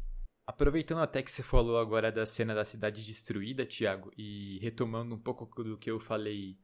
Aproveitando 0.47 1.01
até 1.01 1.23
que 1.23 1.31
você 1.31 1.43
falou 1.43 1.79
agora 1.79 2.13
da 2.13 2.25
cena 2.25 2.55
da 2.55 2.65
cidade 2.65 3.05
destruída, 3.05 3.67
Thiago, 3.67 4.13
e 4.17 4.59
retomando 4.61 5.15
um 5.15 5.19
pouco 5.19 5.65
do 5.65 5.77
que 5.77 5.91
eu 5.91 5.99
falei 5.99 6.59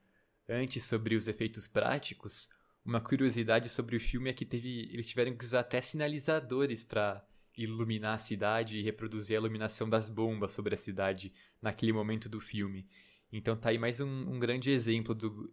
antes 0.49 0.85
sobre 0.85 1.17
os 1.17 1.27
efeitos 1.27 1.67
práticos, 1.67 2.49
uma 2.85 3.01
curiosidade 3.01 3.69
sobre 3.69 3.97
o 3.97 4.01
filme 4.01 4.31
é 4.31 4.33
que 4.33 4.45
teve, 4.45 4.91
eles 4.93 5.09
tiveram 5.09 5.35
que 5.35 5.45
usar 5.45 5.61
até 5.61 5.81
sinalizadores 5.81 6.85
para 6.85 7.27
iluminar 7.57 8.15
a 8.15 8.19
cidade 8.19 8.79
e 8.79 8.83
reproduzir 8.83 9.37
a 9.37 9.41
iluminação 9.41 9.89
das 9.89 10.09
bombas 10.09 10.53
sobre 10.53 10.75
a 10.75 10.79
cidade 10.79 11.33
naquele 11.63 11.93
momento 11.93 12.29
do 12.29 12.41
filme. 12.41 12.87
Então 13.33 13.57
tá 13.57 13.71
aí 13.71 13.79
mais 13.79 14.01
um, 14.01 14.07
um 14.07 14.39
grande 14.39 14.71
exemplo 14.71 15.15
do 15.15 15.53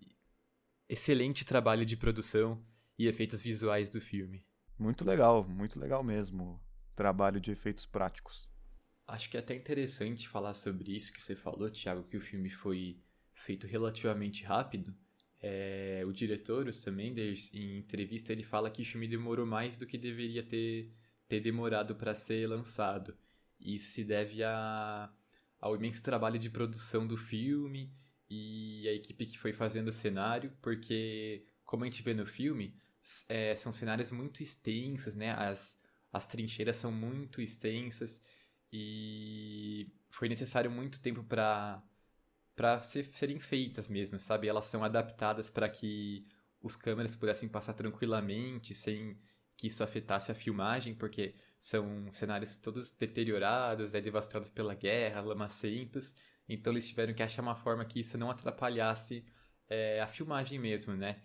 excelente 0.89 1.45
trabalho 1.45 1.85
de 1.85 1.95
produção 1.95 2.61
e 2.97 3.07
efeitos 3.07 3.41
visuais 3.41 3.89
do 3.89 4.01
filme. 4.01 4.43
Muito 4.77 5.05
legal, 5.05 5.47
muito 5.47 5.79
legal 5.79 6.03
mesmo. 6.03 6.59
Trabalho 6.95 7.39
de 7.39 7.51
efeitos 7.51 7.85
práticos. 7.85 8.49
Acho 9.07 9.29
que 9.29 9.37
é 9.37 9.39
até 9.39 9.55
interessante 9.55 10.27
falar 10.27 10.53
sobre 10.53 10.95
isso 10.95 11.11
que 11.11 11.21
você 11.21 11.35
falou, 11.35 11.69
Thiago, 11.69 12.03
que 12.03 12.17
o 12.17 12.21
filme 12.21 12.49
foi 12.49 12.97
feito 13.33 13.67
relativamente 13.67 14.43
rápido. 14.43 14.95
É, 15.41 16.03
o 16.05 16.13
diretor, 16.13 16.67
o 16.67 16.73
Sam 16.73 16.91
Mendes, 16.91 17.53
em 17.53 17.77
entrevista, 17.77 18.31
ele 18.31 18.43
fala 18.43 18.69
que 18.69 18.83
o 18.83 18.85
filme 18.85 19.07
demorou 19.07 19.45
mais 19.45 19.75
do 19.75 19.87
que 19.87 19.97
deveria 19.97 20.43
ter, 20.43 20.91
ter 21.27 21.39
demorado 21.39 21.95
para 21.95 22.13
ser 22.13 22.47
lançado. 22.47 23.17
Isso 23.59 23.89
se 23.91 24.03
deve 24.03 24.43
a, 24.43 25.11
ao 25.59 25.75
imenso 25.75 26.03
trabalho 26.03 26.39
de 26.39 26.49
produção 26.49 27.07
do 27.07 27.17
filme 27.17 27.91
e 28.29 28.87
a 28.87 28.93
equipe 28.93 29.25
que 29.25 29.37
foi 29.37 29.51
fazendo 29.51 29.89
o 29.89 29.91
cenário, 29.91 30.53
porque, 30.61 31.43
como 31.71 31.85
a 31.85 31.87
gente 31.87 32.03
vê 32.03 32.13
no 32.13 32.25
filme, 32.25 32.75
é, 33.29 33.55
são 33.55 33.71
cenários 33.71 34.11
muito 34.11 34.43
extensos, 34.43 35.15
né? 35.15 35.31
As, 35.31 35.81
as 36.11 36.27
trincheiras 36.27 36.75
são 36.75 36.91
muito 36.91 37.41
extensas 37.41 38.21
e 38.73 39.89
foi 40.09 40.27
necessário 40.27 40.69
muito 40.69 40.99
tempo 41.01 41.23
para 41.23 41.81
para 42.55 42.81
ser, 42.81 43.05
serem 43.07 43.39
feitas 43.39 43.87
mesmo, 43.87 44.19
sabe? 44.19 44.47
Elas 44.49 44.65
são 44.65 44.83
adaptadas 44.83 45.49
para 45.49 45.69
que 45.69 46.27
os 46.61 46.75
câmeras 46.75 47.15
pudessem 47.15 47.47
passar 47.49 47.73
tranquilamente, 47.73 48.75
sem 48.75 49.17
que 49.57 49.67
isso 49.67 49.83
afetasse 49.83 50.31
a 50.31 50.35
filmagem, 50.35 50.93
porque 50.93 51.35
são 51.57 52.11
cenários 52.11 52.57
todos 52.57 52.91
deteriorados, 52.91 53.93
é, 53.95 54.01
devastados 54.01 54.51
pela 54.51 54.75
guerra, 54.75 55.21
lamacentos, 55.21 56.15
então 56.49 56.73
eles 56.73 56.87
tiveram 56.87 57.13
que 57.13 57.23
achar 57.23 57.41
uma 57.41 57.55
forma 57.55 57.85
que 57.85 58.01
isso 58.01 58.17
não 58.17 58.29
atrapalhasse 58.29 59.25
é, 59.69 60.01
a 60.01 60.07
filmagem 60.07 60.59
mesmo, 60.59 60.95
né? 60.95 61.21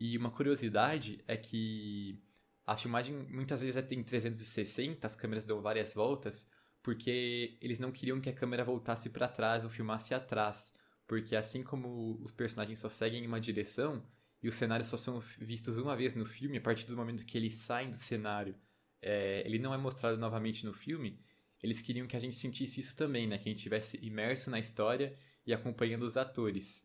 E 0.00 0.16
uma 0.16 0.30
curiosidade 0.30 1.22
é 1.28 1.36
que 1.36 2.18
a 2.66 2.74
filmagem 2.76 3.14
muitas 3.28 3.60
vezes 3.60 3.76
é 3.76 3.86
em 3.94 4.02
360, 4.02 5.06
as 5.06 5.14
câmeras 5.14 5.44
dão 5.44 5.60
várias 5.60 5.92
voltas, 5.92 6.50
porque 6.82 7.58
eles 7.60 7.78
não 7.78 7.92
queriam 7.92 8.20
que 8.20 8.30
a 8.30 8.32
câmera 8.32 8.64
voltasse 8.64 9.10
para 9.10 9.28
trás 9.28 9.62
ou 9.64 9.70
filmasse 9.70 10.14
atrás, 10.14 10.74
porque 11.06 11.36
assim 11.36 11.62
como 11.62 12.18
os 12.22 12.32
personagens 12.32 12.78
só 12.78 12.88
seguem 12.88 13.22
em 13.22 13.26
uma 13.26 13.40
direção 13.40 14.02
e 14.42 14.48
os 14.48 14.54
cenários 14.54 14.88
só 14.88 14.96
são 14.96 15.20
vistos 15.38 15.76
uma 15.76 15.94
vez 15.94 16.14
no 16.14 16.24
filme, 16.24 16.56
a 16.56 16.60
partir 16.62 16.86
do 16.86 16.96
momento 16.96 17.26
que 17.26 17.36
eles 17.36 17.56
saem 17.56 17.90
do 17.90 17.96
cenário, 17.96 18.56
é, 19.02 19.42
ele 19.44 19.58
não 19.58 19.74
é 19.74 19.76
mostrado 19.76 20.16
novamente 20.16 20.64
no 20.64 20.72
filme, 20.72 21.20
eles 21.62 21.82
queriam 21.82 22.06
que 22.06 22.16
a 22.16 22.20
gente 22.20 22.36
sentisse 22.36 22.80
isso 22.80 22.96
também, 22.96 23.26
né? 23.26 23.36
Que 23.36 23.48
a 23.48 23.50
gente 23.50 23.58
estivesse 23.58 23.98
imerso 24.02 24.50
na 24.50 24.58
história 24.58 25.14
e 25.46 25.52
acompanhando 25.52 26.04
os 26.04 26.16
atores. 26.16 26.82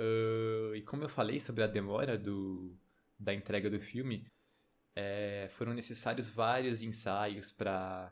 Uh, 0.00 0.74
e 0.74 0.80
como 0.82 1.04
eu 1.04 1.10
falei 1.10 1.38
sobre 1.38 1.62
a 1.62 1.66
demora 1.66 2.16
do, 2.16 2.74
da 3.18 3.34
entrega 3.34 3.68
do 3.68 3.78
filme, 3.78 4.26
é, 4.96 5.48
foram 5.50 5.74
necessários 5.74 6.26
vários 6.30 6.80
ensaios 6.80 7.52
para 7.52 8.10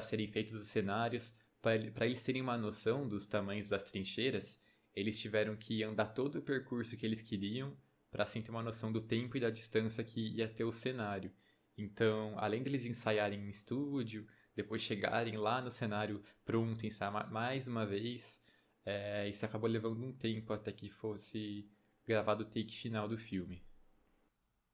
serem 0.00 0.28
feitos 0.28 0.54
os 0.54 0.68
cenários, 0.68 1.38
para 1.60 2.06
eles 2.06 2.22
terem 2.22 2.40
uma 2.40 2.56
noção 2.56 3.06
dos 3.06 3.26
tamanhos 3.26 3.68
das 3.68 3.84
trincheiras, 3.84 4.62
eles 4.94 5.20
tiveram 5.20 5.54
que 5.56 5.82
andar 5.82 6.06
todo 6.06 6.38
o 6.38 6.42
percurso 6.42 6.96
que 6.96 7.04
eles 7.04 7.20
queriam 7.20 7.76
para 8.10 8.24
assim 8.24 8.40
ter 8.40 8.50
uma 8.50 8.62
noção 8.62 8.90
do 8.90 9.02
tempo 9.02 9.36
e 9.36 9.40
da 9.40 9.50
distância 9.50 10.02
que 10.02 10.36
ia 10.36 10.48
ter 10.48 10.64
o 10.64 10.72
cenário. 10.72 11.30
Então, 11.76 12.34
além 12.38 12.62
deles 12.62 12.86
ensaiarem 12.86 13.40
em 13.40 13.50
estúdio, 13.50 14.26
depois 14.54 14.80
chegarem 14.80 15.36
lá 15.36 15.60
no 15.60 15.70
cenário 15.70 16.22
pronto, 16.46 16.86
ensaiar 16.86 17.30
mais 17.30 17.68
uma 17.68 17.84
vez, 17.84 18.40
é, 18.86 19.28
isso 19.28 19.44
acabou 19.44 19.68
levando 19.68 20.00
um 20.02 20.12
tempo 20.12 20.52
até 20.52 20.70
que 20.70 20.88
fosse 20.88 21.68
gravado 22.06 22.44
o 22.44 22.46
take 22.46 22.72
final 22.72 23.08
do 23.08 23.18
filme. 23.18 23.62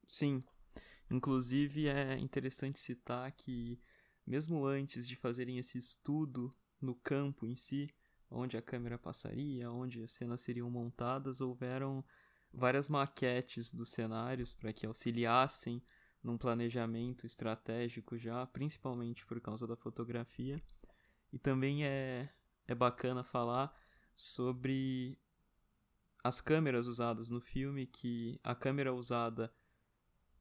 Sim. 0.07 0.45
Inclusive 1.11 1.89
é 1.89 2.19
interessante 2.19 2.79
citar 2.79 3.33
que 3.33 3.81
mesmo 4.27 4.67
antes 4.67 5.09
de 5.09 5.17
fazerem 5.17 5.59
esse 5.59 5.79
estudo 5.79 6.55
no 6.81 6.95
campo 6.95 7.47
em 7.47 7.57
si, 7.57 7.91
onde 8.31 8.57
a 8.57 8.63
câmera 8.63 8.99
passaria, 8.99 9.71
onde 9.71 10.03
as 10.03 10.13
cenas 10.13 10.43
seriam 10.43 10.71
montadas, 10.71 11.41
houveram 11.41 12.05
várias 12.53 12.89
maquetes 12.89 13.73
dos 13.73 13.91
cenários 13.91 14.53
para 14.53 14.73
que 14.73 14.87
auxiliassem 14.87 15.83
num 16.23 16.37
planejamento 16.39 17.27
estratégico 17.27 18.17
já, 18.17 18.47
principalmente 18.47 19.25
por 19.27 19.41
causa 19.41 19.67
da 19.67 19.75
fotografia. 19.75 20.63
E 21.33 21.39
também 21.39 21.85
é, 21.85 22.29
é 22.67 22.75
bacana 22.75 23.25
falar 23.25 23.75
sobre 24.15 25.19
as 26.23 26.41
câmeras 26.41 26.87
usadas 26.87 27.31
no 27.31 27.41
filme, 27.41 27.87
que 27.87 28.39
a 28.43 28.55
câmera 28.55 28.95
usada 28.95 29.53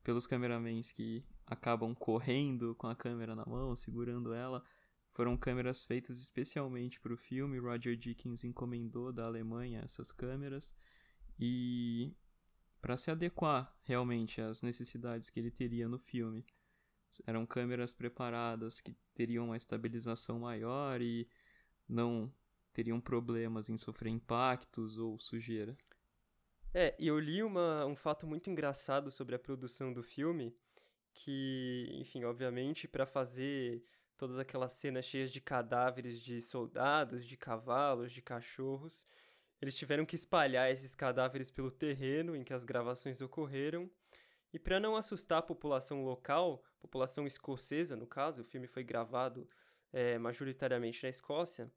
pelos 0.03 0.27
cameramans 0.27 0.91
que 0.91 1.23
acabam 1.45 1.93
correndo 1.95 2.75
com 2.75 2.87
a 2.87 2.95
câmera 2.95 3.35
na 3.35 3.45
mão, 3.45 3.75
segurando 3.75 4.33
ela, 4.33 4.63
foram 5.09 5.35
câmeras 5.35 5.83
feitas 5.83 6.17
especialmente 6.17 6.99
para 6.99 7.13
o 7.13 7.17
filme. 7.17 7.59
Roger 7.59 7.95
Dickens 7.95 8.43
encomendou 8.43 9.11
da 9.11 9.25
Alemanha 9.25 9.81
essas 9.83 10.11
câmeras 10.11 10.73
e 11.39 12.15
para 12.81 12.97
se 12.97 13.11
adequar 13.11 13.75
realmente 13.83 14.41
às 14.41 14.61
necessidades 14.61 15.29
que 15.29 15.39
ele 15.39 15.51
teria 15.51 15.87
no 15.87 15.99
filme. 15.99 16.45
Eram 17.27 17.45
câmeras 17.45 17.91
preparadas 17.91 18.79
que 18.79 18.95
teriam 19.13 19.45
uma 19.45 19.57
estabilização 19.57 20.39
maior 20.39 21.01
e 21.01 21.27
não 21.87 22.33
teriam 22.73 22.99
problemas 22.99 23.69
em 23.69 23.77
sofrer 23.77 24.09
impactos 24.09 24.97
ou 24.97 25.19
sujeira. 25.19 25.77
É, 26.73 26.95
e 26.97 27.07
eu 27.07 27.19
li 27.19 27.43
uma, 27.43 27.85
um 27.85 27.95
fato 27.95 28.25
muito 28.25 28.49
engraçado 28.49 29.11
sobre 29.11 29.35
a 29.35 29.39
produção 29.39 29.91
do 29.91 30.01
filme, 30.01 30.55
que, 31.13 31.89
enfim, 31.99 32.23
obviamente, 32.23 32.87
para 32.87 33.05
fazer 33.05 33.83
todas 34.17 34.37
aquelas 34.37 34.73
cenas 34.73 35.05
cheias 35.05 35.31
de 35.31 35.41
cadáveres 35.41 36.21
de 36.21 36.41
soldados, 36.41 37.25
de 37.25 37.35
cavalos, 37.35 38.11
de 38.11 38.21
cachorros, 38.21 39.05
eles 39.61 39.75
tiveram 39.75 40.05
que 40.05 40.15
espalhar 40.15 40.71
esses 40.71 40.95
cadáveres 40.95 41.51
pelo 41.51 41.69
terreno 41.69 42.35
em 42.35 42.43
que 42.43 42.53
as 42.53 42.63
gravações 42.63 43.21
ocorreram. 43.21 43.89
E 44.53 44.59
para 44.59 44.79
não 44.79 44.95
assustar 44.95 45.39
a 45.39 45.43
população 45.43 46.03
local, 46.03 46.63
população 46.79 47.27
escocesa 47.27 47.95
no 47.95 48.07
caso, 48.07 48.41
o 48.41 48.45
filme 48.45 48.67
foi 48.67 48.83
gravado 48.83 49.47
é, 49.93 50.17
majoritariamente 50.17 51.03
na 51.03 51.09
Escócia, 51.09 51.71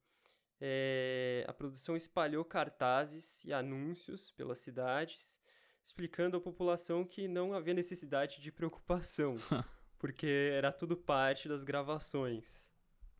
é, 0.60 1.44
a 1.48 1.52
produção 1.52 1.96
espalhou 1.96 2.44
cartazes 2.44 3.44
e 3.44 3.52
anúncios 3.52 4.30
pelas 4.30 4.60
cidades, 4.60 5.40
explicando 5.82 6.36
à 6.36 6.40
população 6.40 7.04
que 7.04 7.28
não 7.28 7.52
havia 7.52 7.74
necessidade 7.74 8.40
de 8.40 8.50
preocupação, 8.50 9.36
porque 9.98 10.50
era 10.52 10.72
tudo 10.72 10.96
parte 10.96 11.48
das 11.48 11.62
gravações. 11.62 12.72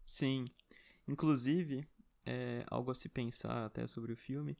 Sim. 0.07 0.47
Inclusive, 1.07 1.87
é 2.25 2.65
algo 2.69 2.91
a 2.91 2.95
se 2.95 3.09
pensar 3.09 3.67
até 3.67 3.87
sobre 3.87 4.13
o 4.13 4.17
filme. 4.17 4.57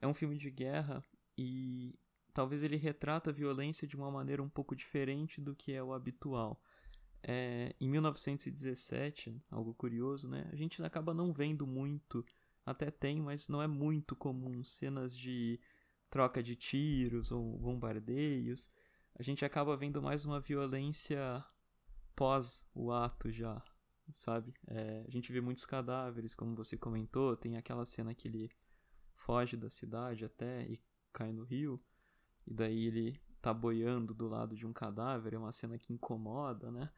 É 0.00 0.06
um 0.06 0.14
filme 0.14 0.38
de 0.38 0.50
guerra 0.50 1.02
e 1.36 1.98
talvez 2.32 2.62
ele 2.62 2.76
retrata 2.76 3.30
a 3.30 3.32
violência 3.32 3.86
de 3.86 3.96
uma 3.96 4.10
maneira 4.10 4.42
um 4.42 4.48
pouco 4.48 4.76
diferente 4.76 5.40
do 5.40 5.54
que 5.54 5.72
é 5.72 5.82
o 5.82 5.92
habitual. 5.92 6.62
É, 7.22 7.74
em 7.78 7.88
1917, 7.88 9.42
algo 9.50 9.74
curioso, 9.74 10.28
né? 10.28 10.48
A 10.52 10.56
gente 10.56 10.82
acaba 10.82 11.12
não 11.12 11.32
vendo 11.32 11.66
muito, 11.66 12.24
até 12.64 12.90
tem, 12.90 13.20
mas 13.20 13.48
não 13.48 13.62
é 13.62 13.66
muito 13.66 14.16
comum 14.16 14.64
cenas 14.64 15.16
de 15.16 15.60
troca 16.08 16.42
de 16.42 16.56
tiros 16.56 17.30
ou 17.30 17.58
bombardeios. 17.58 18.70
A 19.14 19.22
gente 19.22 19.44
acaba 19.44 19.76
vendo 19.76 20.02
mais 20.02 20.24
uma 20.24 20.40
violência 20.40 21.44
pós 22.16 22.68
o 22.74 22.90
ato 22.92 23.30
já, 23.30 23.62
sabe? 24.14 24.54
É, 24.66 25.04
a 25.06 25.10
gente 25.10 25.32
vê 25.32 25.40
muitos 25.40 25.64
cadáveres, 25.64 26.34
como 26.34 26.54
você 26.54 26.76
comentou, 26.76 27.36
tem 27.36 27.56
aquela 27.56 27.86
cena 27.86 28.14
que 28.14 28.28
ele 28.28 28.50
foge 29.14 29.56
da 29.56 29.70
cidade 29.70 30.24
até 30.24 30.66
e 30.66 30.80
cai 31.12 31.32
no 31.32 31.44
rio, 31.44 31.82
e 32.46 32.54
daí 32.54 32.86
ele 32.86 33.20
tá 33.40 33.52
boiando 33.52 34.12
do 34.14 34.28
lado 34.28 34.56
de 34.56 34.66
um 34.66 34.72
cadáver, 34.72 35.34
é 35.34 35.38
uma 35.38 35.52
cena 35.52 35.78
que 35.78 35.92
incomoda, 35.92 36.70
né? 36.70 36.90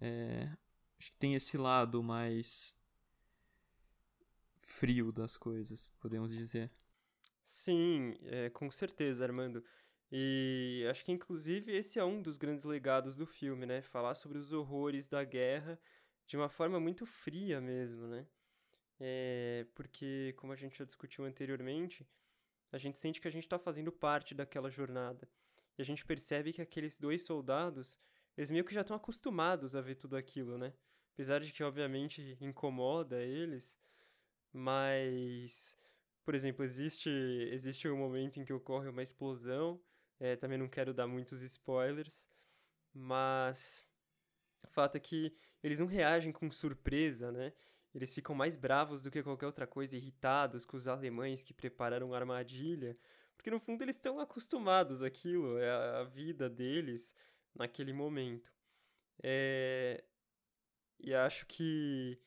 É, 0.00 0.50
acho 0.98 1.12
que 1.12 1.18
tem 1.18 1.34
esse 1.34 1.56
lado 1.58 2.02
mais 2.02 2.78
frio 4.58 5.12
das 5.12 5.36
coisas, 5.36 5.86
podemos 6.00 6.30
dizer. 6.30 6.70
Sim, 7.44 8.14
é, 8.22 8.48
com 8.50 8.70
certeza, 8.70 9.24
Armando. 9.24 9.64
E 10.12 10.86
acho 10.90 11.04
que 11.04 11.12
inclusive 11.12 11.72
esse 11.72 11.98
é 11.98 12.04
um 12.04 12.20
dos 12.20 12.36
grandes 12.36 12.64
legados 12.64 13.16
do 13.16 13.26
filme, 13.26 13.66
né? 13.66 13.82
Falar 13.82 14.14
sobre 14.14 14.38
os 14.38 14.52
horrores 14.52 15.08
da 15.08 15.22
guerra 15.22 15.78
de 16.26 16.36
uma 16.36 16.48
forma 16.48 16.80
muito 16.80 17.04
fria 17.06 17.60
mesmo, 17.60 18.06
né? 18.06 18.26
É, 19.00 19.66
porque, 19.74 20.34
como 20.36 20.52
a 20.52 20.56
gente 20.56 20.78
já 20.78 20.84
discutiu 20.84 21.24
anteriormente, 21.24 22.06
a 22.70 22.78
gente 22.78 22.98
sente 22.98 23.20
que 23.20 23.26
a 23.26 23.30
gente 23.30 23.44
está 23.44 23.58
fazendo 23.58 23.90
parte 23.90 24.34
daquela 24.34 24.70
jornada. 24.70 25.28
E 25.78 25.82
a 25.82 25.84
gente 25.84 26.04
percebe 26.04 26.52
que 26.52 26.60
aqueles 26.60 27.00
dois 27.00 27.22
soldados, 27.22 27.98
eles 28.40 28.50
meio 28.50 28.64
que 28.64 28.72
já 28.72 28.80
estão 28.80 28.96
acostumados 28.96 29.76
a 29.76 29.82
ver 29.82 29.96
tudo 29.96 30.16
aquilo, 30.16 30.56
né? 30.56 30.72
Apesar 31.12 31.40
de 31.40 31.52
que, 31.52 31.62
obviamente, 31.62 32.38
incomoda 32.40 33.20
eles, 33.20 33.76
mas, 34.50 35.76
por 36.24 36.34
exemplo, 36.34 36.64
existe, 36.64 37.10
existe 37.52 37.86
um 37.86 37.98
momento 37.98 38.40
em 38.40 38.44
que 38.46 38.52
ocorre 38.54 38.88
uma 38.88 39.02
explosão, 39.02 39.78
é, 40.18 40.36
também 40.36 40.56
não 40.56 40.70
quero 40.70 40.94
dar 40.94 41.06
muitos 41.06 41.42
spoilers, 41.42 42.30
mas 42.94 43.86
o 44.62 44.68
fato 44.68 44.96
é 44.96 45.00
que 45.00 45.36
eles 45.62 45.78
não 45.78 45.86
reagem 45.86 46.32
com 46.32 46.50
surpresa, 46.50 47.30
né? 47.30 47.52
Eles 47.94 48.14
ficam 48.14 48.34
mais 48.34 48.56
bravos 48.56 49.02
do 49.02 49.10
que 49.10 49.22
qualquer 49.22 49.44
outra 49.44 49.66
coisa, 49.66 49.98
irritados 49.98 50.64
com 50.64 50.78
os 50.78 50.88
alemães 50.88 51.44
que 51.44 51.52
prepararam 51.52 52.06
uma 52.06 52.16
armadilha, 52.16 52.96
porque 53.36 53.50
no 53.50 53.60
fundo 53.60 53.82
eles 53.82 53.96
estão 53.96 54.18
acostumados 54.18 55.02
àquilo, 55.02 55.58
é 55.58 55.70
a 56.00 56.04
vida 56.04 56.48
deles 56.48 57.14
naquele 57.54 57.92
momento. 57.92 58.52
É... 59.22 60.04
E 60.98 61.14
acho 61.14 61.46
que 61.46 62.20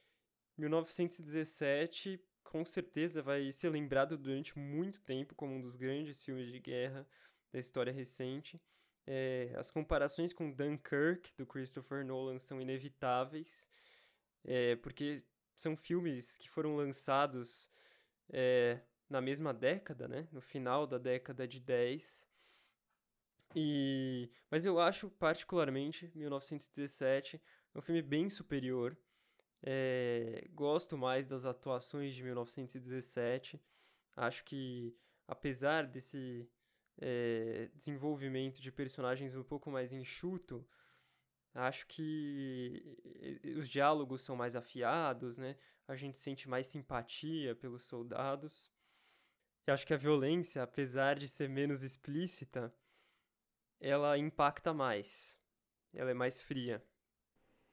1917 0.57 2.19
com 2.43 2.63
certeza 2.63 3.21
vai 3.21 3.51
ser 3.51 3.69
lembrado 3.69 4.17
durante 4.17 4.57
muito 4.57 5.01
tempo 5.01 5.33
como 5.33 5.55
um 5.55 5.62
dos 5.62 5.75
grandes 5.75 6.23
filmes 6.23 6.51
de 6.51 6.59
guerra 6.59 7.07
da 7.51 7.59
história 7.59 7.91
recente. 7.91 8.62
É, 9.05 9.51
as 9.57 9.69
comparações 9.69 10.31
com 10.31 10.51
Dunkirk, 10.51 11.33
do 11.36 11.45
Christopher 11.45 12.05
Nolan, 12.05 12.39
são 12.39 12.62
inevitáveis, 12.62 13.67
é, 14.43 14.75
porque 14.77 15.25
são 15.55 15.75
filmes 15.75 16.38
que 16.38 16.49
foram 16.49 16.75
lançados 16.75 17.69
é, 18.29 18.79
na 19.09 19.19
mesma 19.19 19.53
década, 19.53 20.07
né? 20.07 20.27
No 20.31 20.41
final 20.41 20.88
da 20.88 20.97
década 20.97 21.47
de 21.47 21.59
10. 21.59 22.27
E... 23.55 24.29
Mas 24.49 24.65
eu 24.65 24.79
acho, 24.79 25.09
particularmente, 25.09 26.11
1917 26.15 27.41
é 27.73 27.77
um 27.77 27.81
filme 27.81 28.01
bem 28.01 28.29
superior. 28.29 28.97
É... 29.61 30.47
Gosto 30.53 30.97
mais 30.97 31.27
das 31.27 31.45
atuações 31.45 32.15
de 32.15 32.23
1917. 32.23 33.61
Acho 34.15 34.43
que, 34.43 34.95
apesar 35.27 35.87
desse 35.87 36.49
é... 36.99 37.69
desenvolvimento 37.73 38.61
de 38.61 38.71
personagens 38.71 39.35
um 39.35 39.43
pouco 39.43 39.71
mais 39.71 39.93
enxuto, 39.93 40.67
acho 41.53 41.85
que 41.87 42.97
os 43.57 43.69
diálogos 43.69 44.21
são 44.21 44.35
mais 44.35 44.55
afiados, 44.55 45.37
né? 45.37 45.55
A 45.87 45.95
gente 45.95 46.17
sente 46.17 46.49
mais 46.49 46.67
simpatia 46.67 47.55
pelos 47.55 47.83
soldados. 47.83 48.71
E 49.67 49.71
acho 49.71 49.85
que 49.85 49.93
a 49.93 49.97
violência, 49.97 50.61
apesar 50.63 51.17
de 51.17 51.27
ser 51.27 51.47
menos 51.47 51.83
explícita, 51.83 52.73
ela 53.83 54.17
impacta 54.17 54.73
mais. 54.73 55.37
Ela 55.93 56.11
é 56.11 56.13
mais 56.13 56.41
fria. 56.41 56.83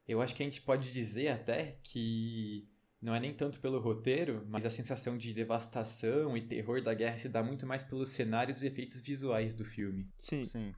Eu 0.06 0.20
acho 0.20 0.34
que 0.34 0.42
a 0.42 0.46
gente 0.46 0.60
pode 0.60 0.92
dizer 0.92 1.28
até 1.28 1.78
que 1.84 2.68
não 3.00 3.14
é 3.14 3.20
nem 3.20 3.32
tanto 3.32 3.60
pelo 3.60 3.78
roteiro, 3.78 4.44
mas 4.48 4.66
a 4.66 4.70
sensação 4.70 5.16
de 5.16 5.32
devastação 5.32 6.36
e 6.36 6.46
terror 6.46 6.82
da 6.82 6.92
guerra 6.92 7.16
se 7.16 7.28
dá 7.28 7.42
muito 7.42 7.64
mais 7.64 7.84
pelos 7.84 8.10
cenários 8.10 8.62
e 8.62 8.66
efeitos 8.66 9.00
visuais 9.00 9.54
do 9.54 9.64
filme. 9.64 10.10
Sim. 10.20 10.44
Sim. 10.46 10.74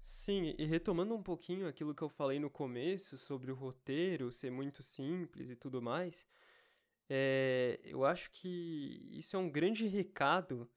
Sim, 0.00 0.54
e 0.58 0.64
retomando 0.66 1.14
um 1.14 1.22
pouquinho 1.22 1.66
aquilo 1.66 1.94
que 1.94 2.02
eu 2.02 2.08
falei 2.08 2.38
no 2.38 2.50
começo 2.50 3.16
sobre 3.16 3.50
o 3.50 3.54
roteiro 3.54 4.30
ser 4.30 4.50
muito 4.50 4.82
simples 4.82 5.50
e 5.50 5.56
tudo 5.56 5.80
mais, 5.80 6.26
é, 7.08 7.80
eu 7.84 8.04
acho 8.04 8.30
que 8.30 9.08
isso 9.12 9.34
é 9.34 9.38
um 9.38 9.50
grande 9.50 9.86
recado 9.86 10.70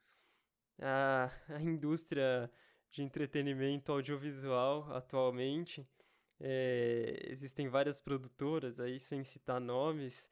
à, 0.80 1.30
à 1.50 1.62
indústria 1.62 2.50
de 2.98 3.04
entretenimento 3.04 3.92
audiovisual 3.92 4.92
atualmente. 4.92 5.88
É, 6.40 7.28
existem 7.30 7.68
várias 7.68 8.00
produtoras 8.00 8.80
aí, 8.80 9.00
sem 9.00 9.24
citar 9.24 9.62
nomes, 9.62 10.32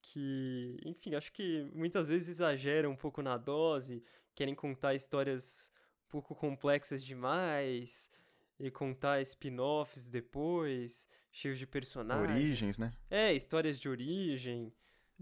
que, 0.00 0.78
enfim, 0.84 1.14
acho 1.14 1.30
que 1.30 1.70
muitas 1.74 2.08
vezes 2.08 2.28
exageram 2.28 2.92
um 2.92 2.96
pouco 2.96 3.20
na 3.20 3.36
dose, 3.36 4.02
querem 4.34 4.54
contar 4.54 4.94
histórias 4.94 5.70
um 6.06 6.08
pouco 6.08 6.34
complexas 6.34 7.04
demais 7.04 8.10
e 8.58 8.70
contar 8.70 9.20
spin-offs 9.20 10.08
depois, 10.08 11.06
cheios 11.30 11.58
de 11.58 11.66
personagens. 11.66 12.30
Origens, 12.30 12.78
né? 12.78 12.94
É, 13.10 13.34
histórias 13.34 13.78
de 13.78 13.90
origem. 13.90 14.72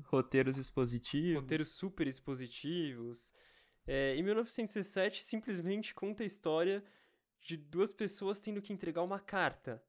Roteiros 0.04 0.58
expositivos. 0.58 1.42
Roteiros 1.42 1.68
super 1.68 2.06
expositivos. 2.06 3.32
É, 3.86 4.14
em 4.16 4.22
1917, 4.22 5.24
simplesmente 5.24 5.94
conta 5.94 6.22
a 6.22 6.26
história 6.26 6.82
de 7.40 7.56
duas 7.56 7.92
pessoas 7.92 8.40
tendo 8.40 8.62
que 8.62 8.72
entregar 8.72 9.02
uma 9.02 9.20
carta. 9.20 9.82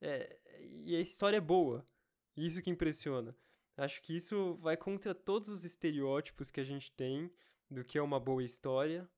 É, 0.00 0.38
e 0.60 0.96
a 0.96 1.00
história 1.00 1.36
é 1.36 1.40
boa. 1.40 1.86
Isso 2.36 2.60
que 2.60 2.70
impressiona. 2.70 3.34
Acho 3.76 4.00
que 4.02 4.16
isso 4.16 4.56
vai 4.56 4.76
contra 4.76 5.14
todos 5.14 5.48
os 5.48 5.64
estereótipos 5.64 6.50
que 6.50 6.60
a 6.60 6.64
gente 6.64 6.90
tem 6.92 7.30
do 7.70 7.84
que 7.84 7.98
é 7.98 8.02
uma 8.02 8.18
boa 8.18 8.42
história. 8.42 9.08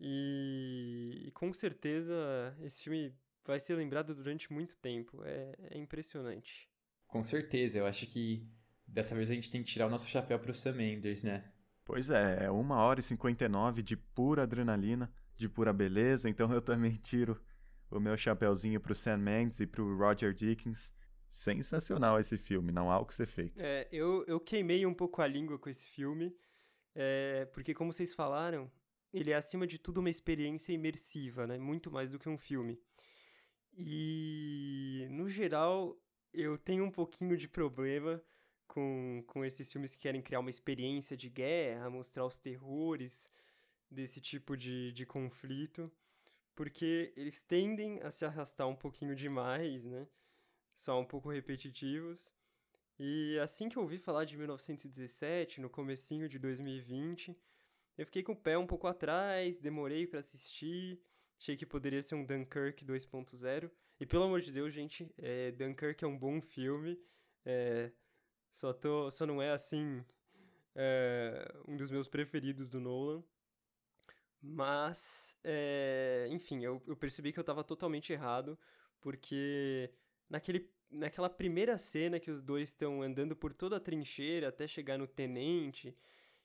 E, 0.00 1.24
e 1.26 1.30
com 1.32 1.52
certeza 1.52 2.14
esse 2.60 2.82
filme 2.82 3.14
vai 3.44 3.58
ser 3.58 3.74
lembrado 3.74 4.14
durante 4.14 4.52
muito 4.52 4.76
tempo. 4.76 5.24
É, 5.24 5.54
é 5.70 5.78
impressionante. 5.78 6.68
Com 7.06 7.22
certeza, 7.22 7.78
eu 7.78 7.86
acho 7.86 8.06
que 8.06 8.46
dessa 8.86 9.14
vez 9.14 9.30
a 9.30 9.34
gente 9.34 9.50
tem 9.50 9.62
que 9.62 9.70
tirar 9.70 9.86
o 9.86 9.90
nosso 9.90 10.06
chapéu 10.06 10.38
pro 10.38 10.54
Sam 10.54 10.74
Mendes, 10.74 11.22
né? 11.22 11.50
Pois 11.88 12.10
é, 12.10 12.44
é 12.44 12.50
1 12.50 12.70
hora 12.70 13.00
e 13.00 13.02
59 13.02 13.82
de 13.82 13.96
pura 13.96 14.42
adrenalina, 14.42 15.10
de 15.34 15.48
pura 15.48 15.72
beleza, 15.72 16.28
então 16.28 16.52
eu 16.52 16.60
também 16.60 16.96
tiro 17.02 17.40
o 17.90 17.98
meu 17.98 18.14
chapéuzinho 18.14 18.78
pro 18.78 18.94
Sam 18.94 19.16
Mendes 19.16 19.58
e 19.58 19.66
pro 19.66 19.96
Roger 19.96 20.34
Dickens. 20.34 20.92
Sensacional 21.30 22.20
esse 22.20 22.36
filme, 22.36 22.70
não 22.70 22.90
há 22.90 22.98
o 23.00 23.06
que 23.06 23.14
ser 23.14 23.26
feito. 23.26 23.58
É, 23.58 23.88
eu, 23.90 24.22
eu 24.26 24.38
queimei 24.38 24.84
um 24.84 24.92
pouco 24.92 25.22
a 25.22 25.26
língua 25.26 25.58
com 25.58 25.70
esse 25.70 25.88
filme, 25.88 26.36
é, 26.94 27.46
porque 27.54 27.72
como 27.72 27.90
vocês 27.90 28.12
falaram, 28.12 28.70
ele 29.10 29.30
é 29.30 29.36
acima 29.36 29.66
de 29.66 29.78
tudo 29.78 30.00
uma 30.00 30.10
experiência 30.10 30.74
imersiva, 30.74 31.46
né? 31.46 31.56
Muito 31.56 31.90
mais 31.90 32.10
do 32.10 32.18
que 32.18 32.28
um 32.28 32.36
filme. 32.36 32.78
E, 33.74 35.08
no 35.10 35.26
geral, 35.26 35.98
eu 36.34 36.58
tenho 36.58 36.84
um 36.84 36.90
pouquinho 36.90 37.34
de 37.34 37.48
problema 37.48 38.22
com, 38.68 39.24
com 39.26 39.44
esses 39.44 39.72
filmes 39.72 39.96
que 39.96 40.02
querem 40.02 40.22
criar 40.22 40.40
uma 40.40 40.50
experiência 40.50 41.16
de 41.16 41.28
guerra, 41.28 41.90
mostrar 41.90 42.24
os 42.24 42.38
terrores 42.38 43.30
desse 43.90 44.20
tipo 44.20 44.56
de, 44.56 44.92
de 44.92 45.06
conflito, 45.06 45.90
porque 46.54 47.12
eles 47.16 47.42
tendem 47.42 48.00
a 48.02 48.10
se 48.10 48.24
arrastar 48.24 48.68
um 48.68 48.76
pouquinho 48.76 49.16
demais, 49.16 49.84
né? 49.86 50.06
São 50.76 51.00
um 51.00 51.04
pouco 51.04 51.30
repetitivos. 51.30 52.32
E 52.98 53.38
assim 53.38 53.68
que 53.68 53.76
eu 53.76 53.82
ouvi 53.82 53.98
falar 53.98 54.24
de 54.24 54.36
1917, 54.36 55.60
no 55.60 55.70
comecinho 55.70 56.28
de 56.28 56.38
2020, 56.38 57.36
eu 57.96 58.06
fiquei 58.06 58.22
com 58.22 58.32
o 58.32 58.36
pé 58.36 58.58
um 58.58 58.66
pouco 58.66 58.86
atrás, 58.86 59.58
demorei 59.58 60.06
para 60.06 60.20
assistir, 60.20 61.00
achei 61.38 61.56
que 61.56 61.66
poderia 61.66 62.02
ser 62.02 62.16
um 62.16 62.24
Dunkirk 62.24 62.84
2.0. 62.84 63.70
E 64.00 64.06
pelo 64.06 64.24
amor 64.24 64.40
de 64.40 64.52
Deus, 64.52 64.72
gente, 64.72 65.12
é, 65.16 65.50
Dunkirk 65.52 66.04
é 66.04 66.06
um 66.06 66.18
bom 66.18 66.40
filme. 66.40 67.00
É, 67.44 67.90
só, 68.50 68.72
tô, 68.72 69.10
só 69.10 69.26
não 69.26 69.40
é 69.40 69.52
assim 69.52 70.04
é, 70.74 71.52
um 71.66 71.76
dos 71.76 71.90
meus 71.90 72.08
preferidos 72.08 72.68
do 72.68 72.80
Nolan. 72.80 73.22
Mas, 74.40 75.36
é, 75.42 76.28
enfim, 76.30 76.62
eu, 76.62 76.80
eu 76.86 76.96
percebi 76.96 77.32
que 77.32 77.38
eu 77.38 77.42
estava 77.42 77.64
totalmente 77.64 78.12
errado, 78.12 78.56
porque 79.00 79.92
naquele, 80.30 80.70
naquela 80.90 81.28
primeira 81.28 81.76
cena 81.76 82.20
que 82.20 82.30
os 82.30 82.40
dois 82.40 82.70
estão 82.70 83.02
andando 83.02 83.34
por 83.34 83.52
toda 83.52 83.76
a 83.76 83.80
trincheira 83.80 84.48
até 84.48 84.68
chegar 84.68 84.96
no 84.96 85.08
tenente, 85.08 85.96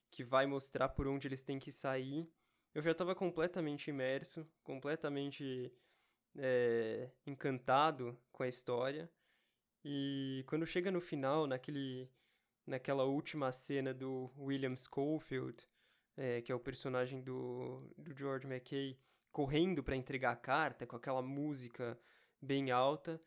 que 0.10 0.24
vai 0.24 0.46
mostrar 0.48 0.90
por 0.90 1.08
onde 1.08 1.28
eles 1.28 1.44
têm 1.44 1.60
que 1.60 1.72
sair, 1.72 2.28
eu 2.74 2.82
já 2.82 2.92
estava 2.92 3.14
completamente 3.14 3.90
imerso, 3.90 4.48
completamente 4.64 5.72
é, 6.36 7.12
encantado 7.26 8.18
com 8.32 8.42
a 8.44 8.48
história. 8.48 9.10
E 9.84 10.44
quando 10.48 10.66
chega 10.66 10.92
no 10.92 11.02
final, 11.02 11.46
naquele, 11.46 12.10
naquela 12.66 13.04
última 13.04 13.52
cena 13.52 13.94
do 13.94 14.32
William 14.38 14.76
Schofield, 14.76 15.58
é, 16.16 16.42
que 16.42 16.52
é 16.52 16.56
o 16.56 16.60
personagem 16.60 17.22
do, 17.22 17.94
do 17.98 18.18
George 18.18 18.48
McKay, 18.48 18.98
correndo 19.32 19.84
para 19.84 19.96
entregar 19.96 20.32
a 20.32 20.38
carta 20.38 20.86
com 20.86 20.96
aquela 20.96 21.22
música 21.22 22.00
bem 22.42 22.72
alta, 22.72 23.22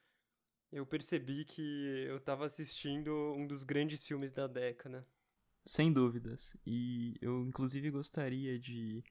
eu 0.73 0.87
percebi 0.87 1.45
que 1.45 2.07
eu 2.09 2.17
estava 2.17 2.45
assistindo 2.45 3.13
um 3.37 3.47
dos 3.47 3.65
grandes 3.65 4.07
filmes 4.07 4.33
da 4.33 4.47
década. 4.47 5.07
Sem 5.65 5.93
dúvidas. 5.93 6.57
E 6.65 7.17
eu, 7.21 7.45
inclusive, 7.45 7.91
gostaria 7.91 8.59
de 8.59 9.03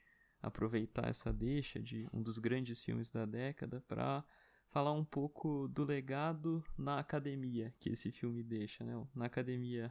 aproveitar 0.41 1.10
essa 1.10 1.34
deixa 1.34 1.81
de 1.81 2.08
um 2.13 2.21
dos 2.21 2.38
grandes 2.38 2.84
filmes 2.84 3.10
da 3.10 3.25
década 3.25 3.81
para 3.88 4.23
falar 4.75 4.91
um 4.91 5.05
pouco 5.05 5.69
do 5.69 5.85
legado 5.85 6.61
na 6.77 6.99
academia 6.99 7.73
que 7.79 7.91
esse 7.91 8.11
filme 8.11 8.43
deixa, 8.43 8.83
né? 8.83 9.07
Na 9.15 9.23
academia, 9.23 9.89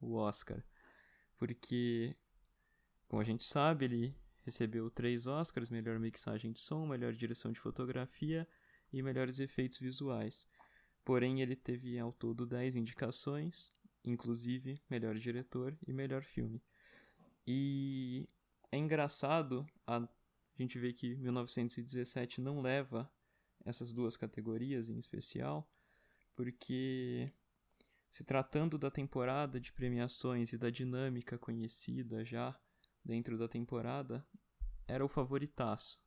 o 0.00 0.14
Oscar. 0.14 0.64
Porque, 1.36 2.14
como 3.08 3.20
a 3.20 3.24
gente 3.24 3.42
sabe, 3.42 3.86
ele 3.86 4.16
recebeu 4.44 4.88
três 4.88 5.26
Oscars: 5.26 5.68
melhor 5.68 5.98
mixagem 5.98 6.52
de 6.52 6.60
som, 6.60 6.86
melhor 6.86 7.12
direção 7.12 7.50
de 7.50 7.58
fotografia 7.58 8.46
e 8.92 9.02
melhores 9.02 9.40
efeitos 9.40 9.80
visuais. 9.80 10.46
Porém, 11.04 11.42
ele 11.42 11.56
teve 11.56 11.98
ao 11.98 12.12
todo 12.12 12.46
10 12.46 12.76
indicações, 12.76 13.72
inclusive 14.04 14.80
melhor 14.88 15.16
diretor 15.16 15.76
e 15.84 15.92
melhor 15.92 16.22
filme. 16.22 16.62
E 17.44 18.28
é 18.70 18.78
engraçado 18.78 19.66
a 19.84 20.08
gente 20.56 20.78
ver 20.78 20.92
que 20.92 21.16
1917 21.16 22.40
não 22.40 22.60
leva 22.60 23.10
essas 23.64 23.92
duas 23.92 24.16
categorias 24.16 24.88
em 24.88 24.98
especial, 24.98 25.70
porque 26.34 27.32
se 28.10 28.24
tratando 28.24 28.78
da 28.78 28.90
temporada 28.90 29.60
de 29.60 29.72
premiações 29.72 30.52
e 30.52 30.58
da 30.58 30.70
dinâmica 30.70 31.38
conhecida 31.38 32.24
já 32.24 32.58
dentro 33.04 33.38
da 33.38 33.48
temporada, 33.48 34.26
era 34.86 35.04
o 35.04 35.08
favoritaço. 35.08 36.00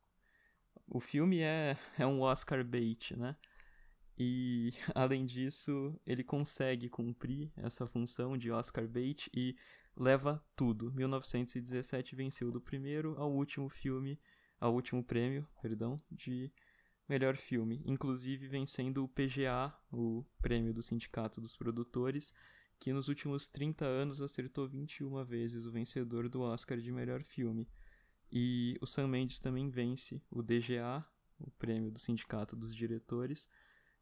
O 0.86 1.00
filme 1.00 1.40
é, 1.40 1.76
é 1.98 2.06
um 2.06 2.20
Oscar 2.20 2.64
bait, 2.64 3.16
né? 3.16 3.36
E, 4.18 4.72
além 4.94 5.24
disso, 5.24 5.98
ele 6.06 6.22
consegue 6.22 6.88
cumprir 6.88 7.52
essa 7.56 7.86
função 7.86 8.36
de 8.36 8.50
Oscar 8.50 8.86
bait 8.86 9.30
e 9.34 9.56
leva 9.96 10.44
tudo. 10.54 10.92
1917 10.92 12.14
venceu 12.14 12.50
do 12.50 12.60
primeiro 12.60 13.18
ao 13.18 13.32
último 13.32 13.68
filme 13.68 14.20
ao 14.60 14.72
último 14.72 15.04
prêmio, 15.04 15.46
perdão, 15.60 16.00
de 16.10 16.50
melhor 17.08 17.36
filme, 17.36 17.82
inclusive 17.84 18.46
vencendo 18.48 19.04
o 19.04 19.08
PGA, 19.08 19.72
o 19.92 20.24
prêmio 20.40 20.72
do 20.72 20.82
Sindicato 20.82 21.40
dos 21.40 21.56
Produtores, 21.56 22.34
que 22.78 22.92
nos 22.92 23.08
últimos 23.08 23.48
30 23.48 23.84
anos 23.84 24.20
acertou 24.20 24.68
21 24.68 25.24
vezes 25.24 25.66
o 25.66 25.72
vencedor 25.72 26.28
do 26.28 26.40
Oscar 26.40 26.78
de 26.78 26.90
melhor 26.90 27.22
filme. 27.22 27.68
E 28.30 28.76
o 28.80 28.86
Sam 28.86 29.08
Mendes 29.08 29.38
também 29.38 29.68
vence 29.70 30.22
o 30.30 30.42
DGA, 30.42 31.04
o 31.38 31.50
prêmio 31.52 31.90
do 31.90 31.98
Sindicato 31.98 32.56
dos 32.56 32.74
Diretores, 32.74 33.48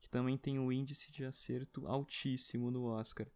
que 0.00 0.08
também 0.08 0.36
tem 0.38 0.58
um 0.58 0.72
índice 0.72 1.12
de 1.12 1.24
acerto 1.24 1.86
altíssimo 1.86 2.70
no 2.70 2.84
Oscar. 2.84 3.26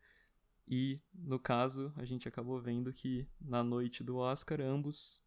E, 0.67 1.01
no 1.15 1.39
caso, 1.39 1.93
a 1.97 2.05
gente 2.05 2.27
acabou 2.27 2.61
vendo 2.61 2.93
que 2.93 3.29
na 3.41 3.63
noite 3.63 4.03
do 4.03 4.17
Oscar, 4.17 4.61
ambos, 4.61 5.23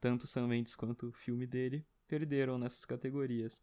tanto 0.00 0.26
Sam 0.26 0.46
Mendes 0.46 0.76
quanto 0.76 1.08
o 1.08 1.12
filme 1.12 1.46
dele, 1.46 1.84
perderam 2.10 2.58
nessas 2.58 2.84
categorias. 2.84 3.62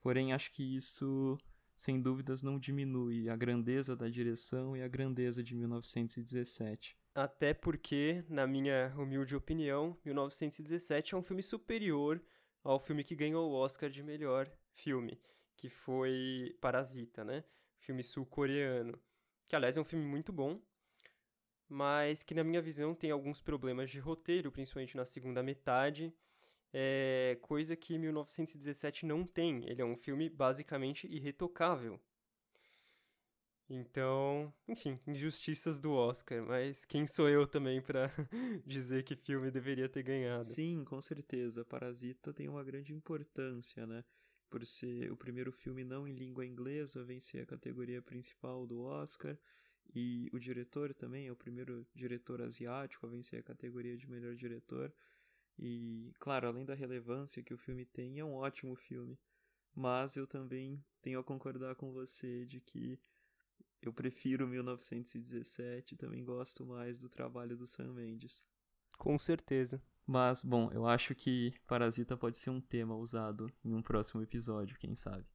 Porém, 0.00 0.32
acho 0.32 0.52
que 0.52 0.76
isso, 0.76 1.36
sem 1.74 2.00
dúvidas, 2.00 2.40
não 2.40 2.56
diminui 2.56 3.28
a 3.28 3.34
grandeza 3.34 3.96
da 3.96 4.08
direção 4.08 4.76
e 4.76 4.82
a 4.82 4.86
grandeza 4.86 5.42
de 5.42 5.56
1917. 5.56 6.96
Até 7.12 7.52
porque, 7.52 8.24
na 8.28 8.46
minha 8.46 8.94
humilde 8.96 9.34
opinião, 9.34 9.98
1917 10.04 11.14
é 11.14 11.18
um 11.18 11.22
filme 11.22 11.42
superior 11.42 12.22
ao 12.62 12.78
filme 12.78 13.02
que 13.02 13.16
ganhou 13.16 13.50
o 13.50 13.54
Oscar 13.54 13.90
de 13.90 14.04
melhor 14.04 14.48
filme, 14.72 15.20
que 15.56 15.68
foi 15.68 16.56
Parasita, 16.60 17.24
né? 17.24 17.42
Filme 17.80 18.04
sul-coreano. 18.04 18.96
Que, 19.48 19.56
aliás, 19.56 19.76
é 19.76 19.80
um 19.80 19.84
filme 19.84 20.06
muito 20.06 20.32
bom, 20.32 20.62
mas 21.68 22.22
que, 22.22 22.34
na 22.34 22.44
minha 22.44 22.62
visão, 22.62 22.94
tem 22.94 23.10
alguns 23.10 23.42
problemas 23.42 23.90
de 23.90 23.98
roteiro, 23.98 24.52
principalmente 24.52 24.96
na 24.96 25.04
segunda 25.04 25.42
metade 25.42 26.14
é 26.72 27.38
coisa 27.42 27.76
que 27.76 27.98
1917 27.98 29.06
não 29.06 29.24
tem. 29.24 29.64
Ele 29.68 29.82
é 29.82 29.84
um 29.84 29.96
filme 29.96 30.28
basicamente 30.28 31.06
irretocável. 31.06 32.00
Então, 33.72 34.52
enfim, 34.66 34.98
injustiças 35.06 35.78
do 35.78 35.92
Oscar, 35.92 36.44
mas 36.44 36.84
quem 36.84 37.06
sou 37.06 37.28
eu 37.28 37.46
também 37.46 37.80
para 37.80 38.10
dizer 38.66 39.04
que 39.04 39.14
filme 39.14 39.48
deveria 39.48 39.88
ter 39.88 40.02
ganhado? 40.02 40.44
Sim, 40.44 40.84
com 40.84 41.00
certeza. 41.00 41.64
Parasita 41.64 42.32
tem 42.32 42.48
uma 42.48 42.64
grande 42.64 42.92
importância, 42.92 43.86
né? 43.86 44.04
Por 44.50 44.66
ser 44.66 45.12
o 45.12 45.16
primeiro 45.16 45.52
filme 45.52 45.84
não 45.84 46.08
em 46.08 46.16
língua 46.16 46.44
inglesa, 46.44 47.04
vencer 47.04 47.44
a 47.44 47.46
categoria 47.46 48.02
principal 48.02 48.66
do 48.66 48.80
Oscar. 48.80 49.38
E 49.94 50.28
o 50.32 50.38
diretor 50.40 50.92
também 50.92 51.28
é 51.28 51.32
o 51.32 51.36
primeiro 51.36 51.86
diretor 51.94 52.42
asiático 52.42 53.06
a 53.06 53.10
vencer 53.10 53.38
a 53.38 53.42
categoria 53.44 53.96
de 53.96 54.10
melhor 54.10 54.34
diretor. 54.34 54.92
E, 55.62 56.14
claro, 56.18 56.48
além 56.48 56.64
da 56.64 56.74
relevância 56.74 57.42
que 57.42 57.52
o 57.52 57.58
filme 57.58 57.84
tem, 57.84 58.18
é 58.18 58.24
um 58.24 58.32
ótimo 58.32 58.74
filme. 58.74 59.20
Mas 59.74 60.16
eu 60.16 60.26
também 60.26 60.82
tenho 61.02 61.20
a 61.20 61.24
concordar 61.24 61.74
com 61.74 61.92
você 61.92 62.46
de 62.46 62.62
que 62.62 62.98
eu 63.82 63.92
prefiro 63.92 64.48
1917 64.48 65.94
e 65.94 65.98
também 65.98 66.24
gosto 66.24 66.64
mais 66.64 66.98
do 66.98 67.10
trabalho 67.10 67.58
do 67.58 67.66
Sam 67.66 67.92
Mendes. 67.92 68.46
Com 68.96 69.18
certeza. 69.18 69.82
Mas, 70.06 70.42
bom, 70.42 70.70
eu 70.72 70.86
acho 70.86 71.14
que 71.14 71.54
Parasita 71.66 72.16
pode 72.16 72.38
ser 72.38 72.48
um 72.48 72.60
tema 72.60 72.96
usado 72.96 73.52
em 73.62 73.74
um 73.74 73.82
próximo 73.82 74.22
episódio, 74.22 74.78
quem 74.78 74.96
sabe. 74.96 75.26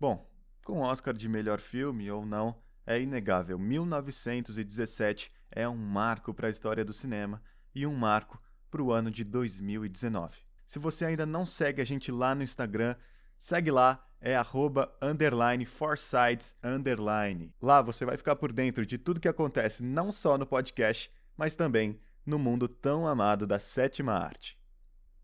Bom, 0.00 0.26
com 0.64 0.80
Oscar 0.80 1.14
de 1.14 1.28
melhor 1.28 1.60
filme 1.60 2.10
ou 2.10 2.24
não, 2.24 2.62
é 2.86 2.98
inegável. 2.98 3.58
1917 3.58 5.30
é 5.50 5.68
um 5.68 5.76
marco 5.76 6.32
para 6.32 6.48
a 6.48 6.50
história 6.50 6.84
do 6.84 6.94
cinema 6.94 7.42
e 7.74 7.86
um 7.86 7.94
marco 7.94 8.42
para 8.70 8.82
o 8.82 8.92
ano 8.92 9.10
de 9.10 9.24
2019. 9.24 10.38
Se 10.66 10.78
você 10.78 11.04
ainda 11.04 11.24
não 11.24 11.46
segue 11.46 11.80
a 11.80 11.84
gente 11.84 12.10
lá 12.10 12.34
no 12.34 12.42
Instagram, 12.42 12.96
segue 13.38 13.70
lá, 13.70 14.04
é 14.20 14.34
arroba 14.34 14.92
underline 15.00 15.64
forsides 15.64 16.56
underline. 16.62 17.54
Lá 17.60 17.80
você 17.80 18.04
vai 18.04 18.16
ficar 18.16 18.36
por 18.36 18.52
dentro 18.52 18.84
de 18.84 18.98
tudo 18.98 19.20
que 19.20 19.28
acontece 19.28 19.82
não 19.82 20.10
só 20.10 20.36
no 20.36 20.46
podcast, 20.46 21.10
mas 21.36 21.54
também 21.54 22.00
no 22.24 22.38
mundo 22.38 22.66
tão 22.66 23.06
amado 23.06 23.46
da 23.46 23.58
sétima 23.58 24.14
arte. 24.14 24.58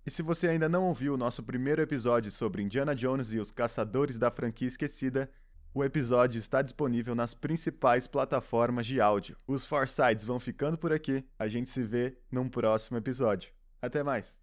E 0.04 0.10
se 0.10 0.22
você 0.22 0.48
ainda 0.48 0.68
não 0.68 0.86
ouviu 0.86 1.14
o 1.14 1.16
nosso 1.16 1.42
primeiro 1.42 1.80
episódio 1.80 2.30
sobre 2.30 2.62
Indiana 2.62 2.94
Jones 2.94 3.32
e 3.32 3.38
os 3.38 3.50
Caçadores 3.50 4.18
da 4.18 4.30
Franquia 4.30 4.68
Esquecida, 4.68 5.30
o 5.74 5.82
episódio 5.82 6.38
está 6.38 6.60
disponível 6.60 7.14
nas 7.14 7.32
principais 7.34 8.06
plataformas 8.06 8.86
de 8.86 9.00
áudio. 9.00 9.36
Os 9.46 9.66
Farsides 9.66 10.24
vão 10.24 10.38
ficando 10.38 10.76
por 10.76 10.92
aqui. 10.92 11.24
A 11.38 11.48
gente 11.48 11.70
se 11.70 11.82
vê 11.82 12.16
num 12.30 12.48
próximo 12.48 12.98
episódio. 12.98 13.52
Até 13.80 14.02
mais! 14.02 14.41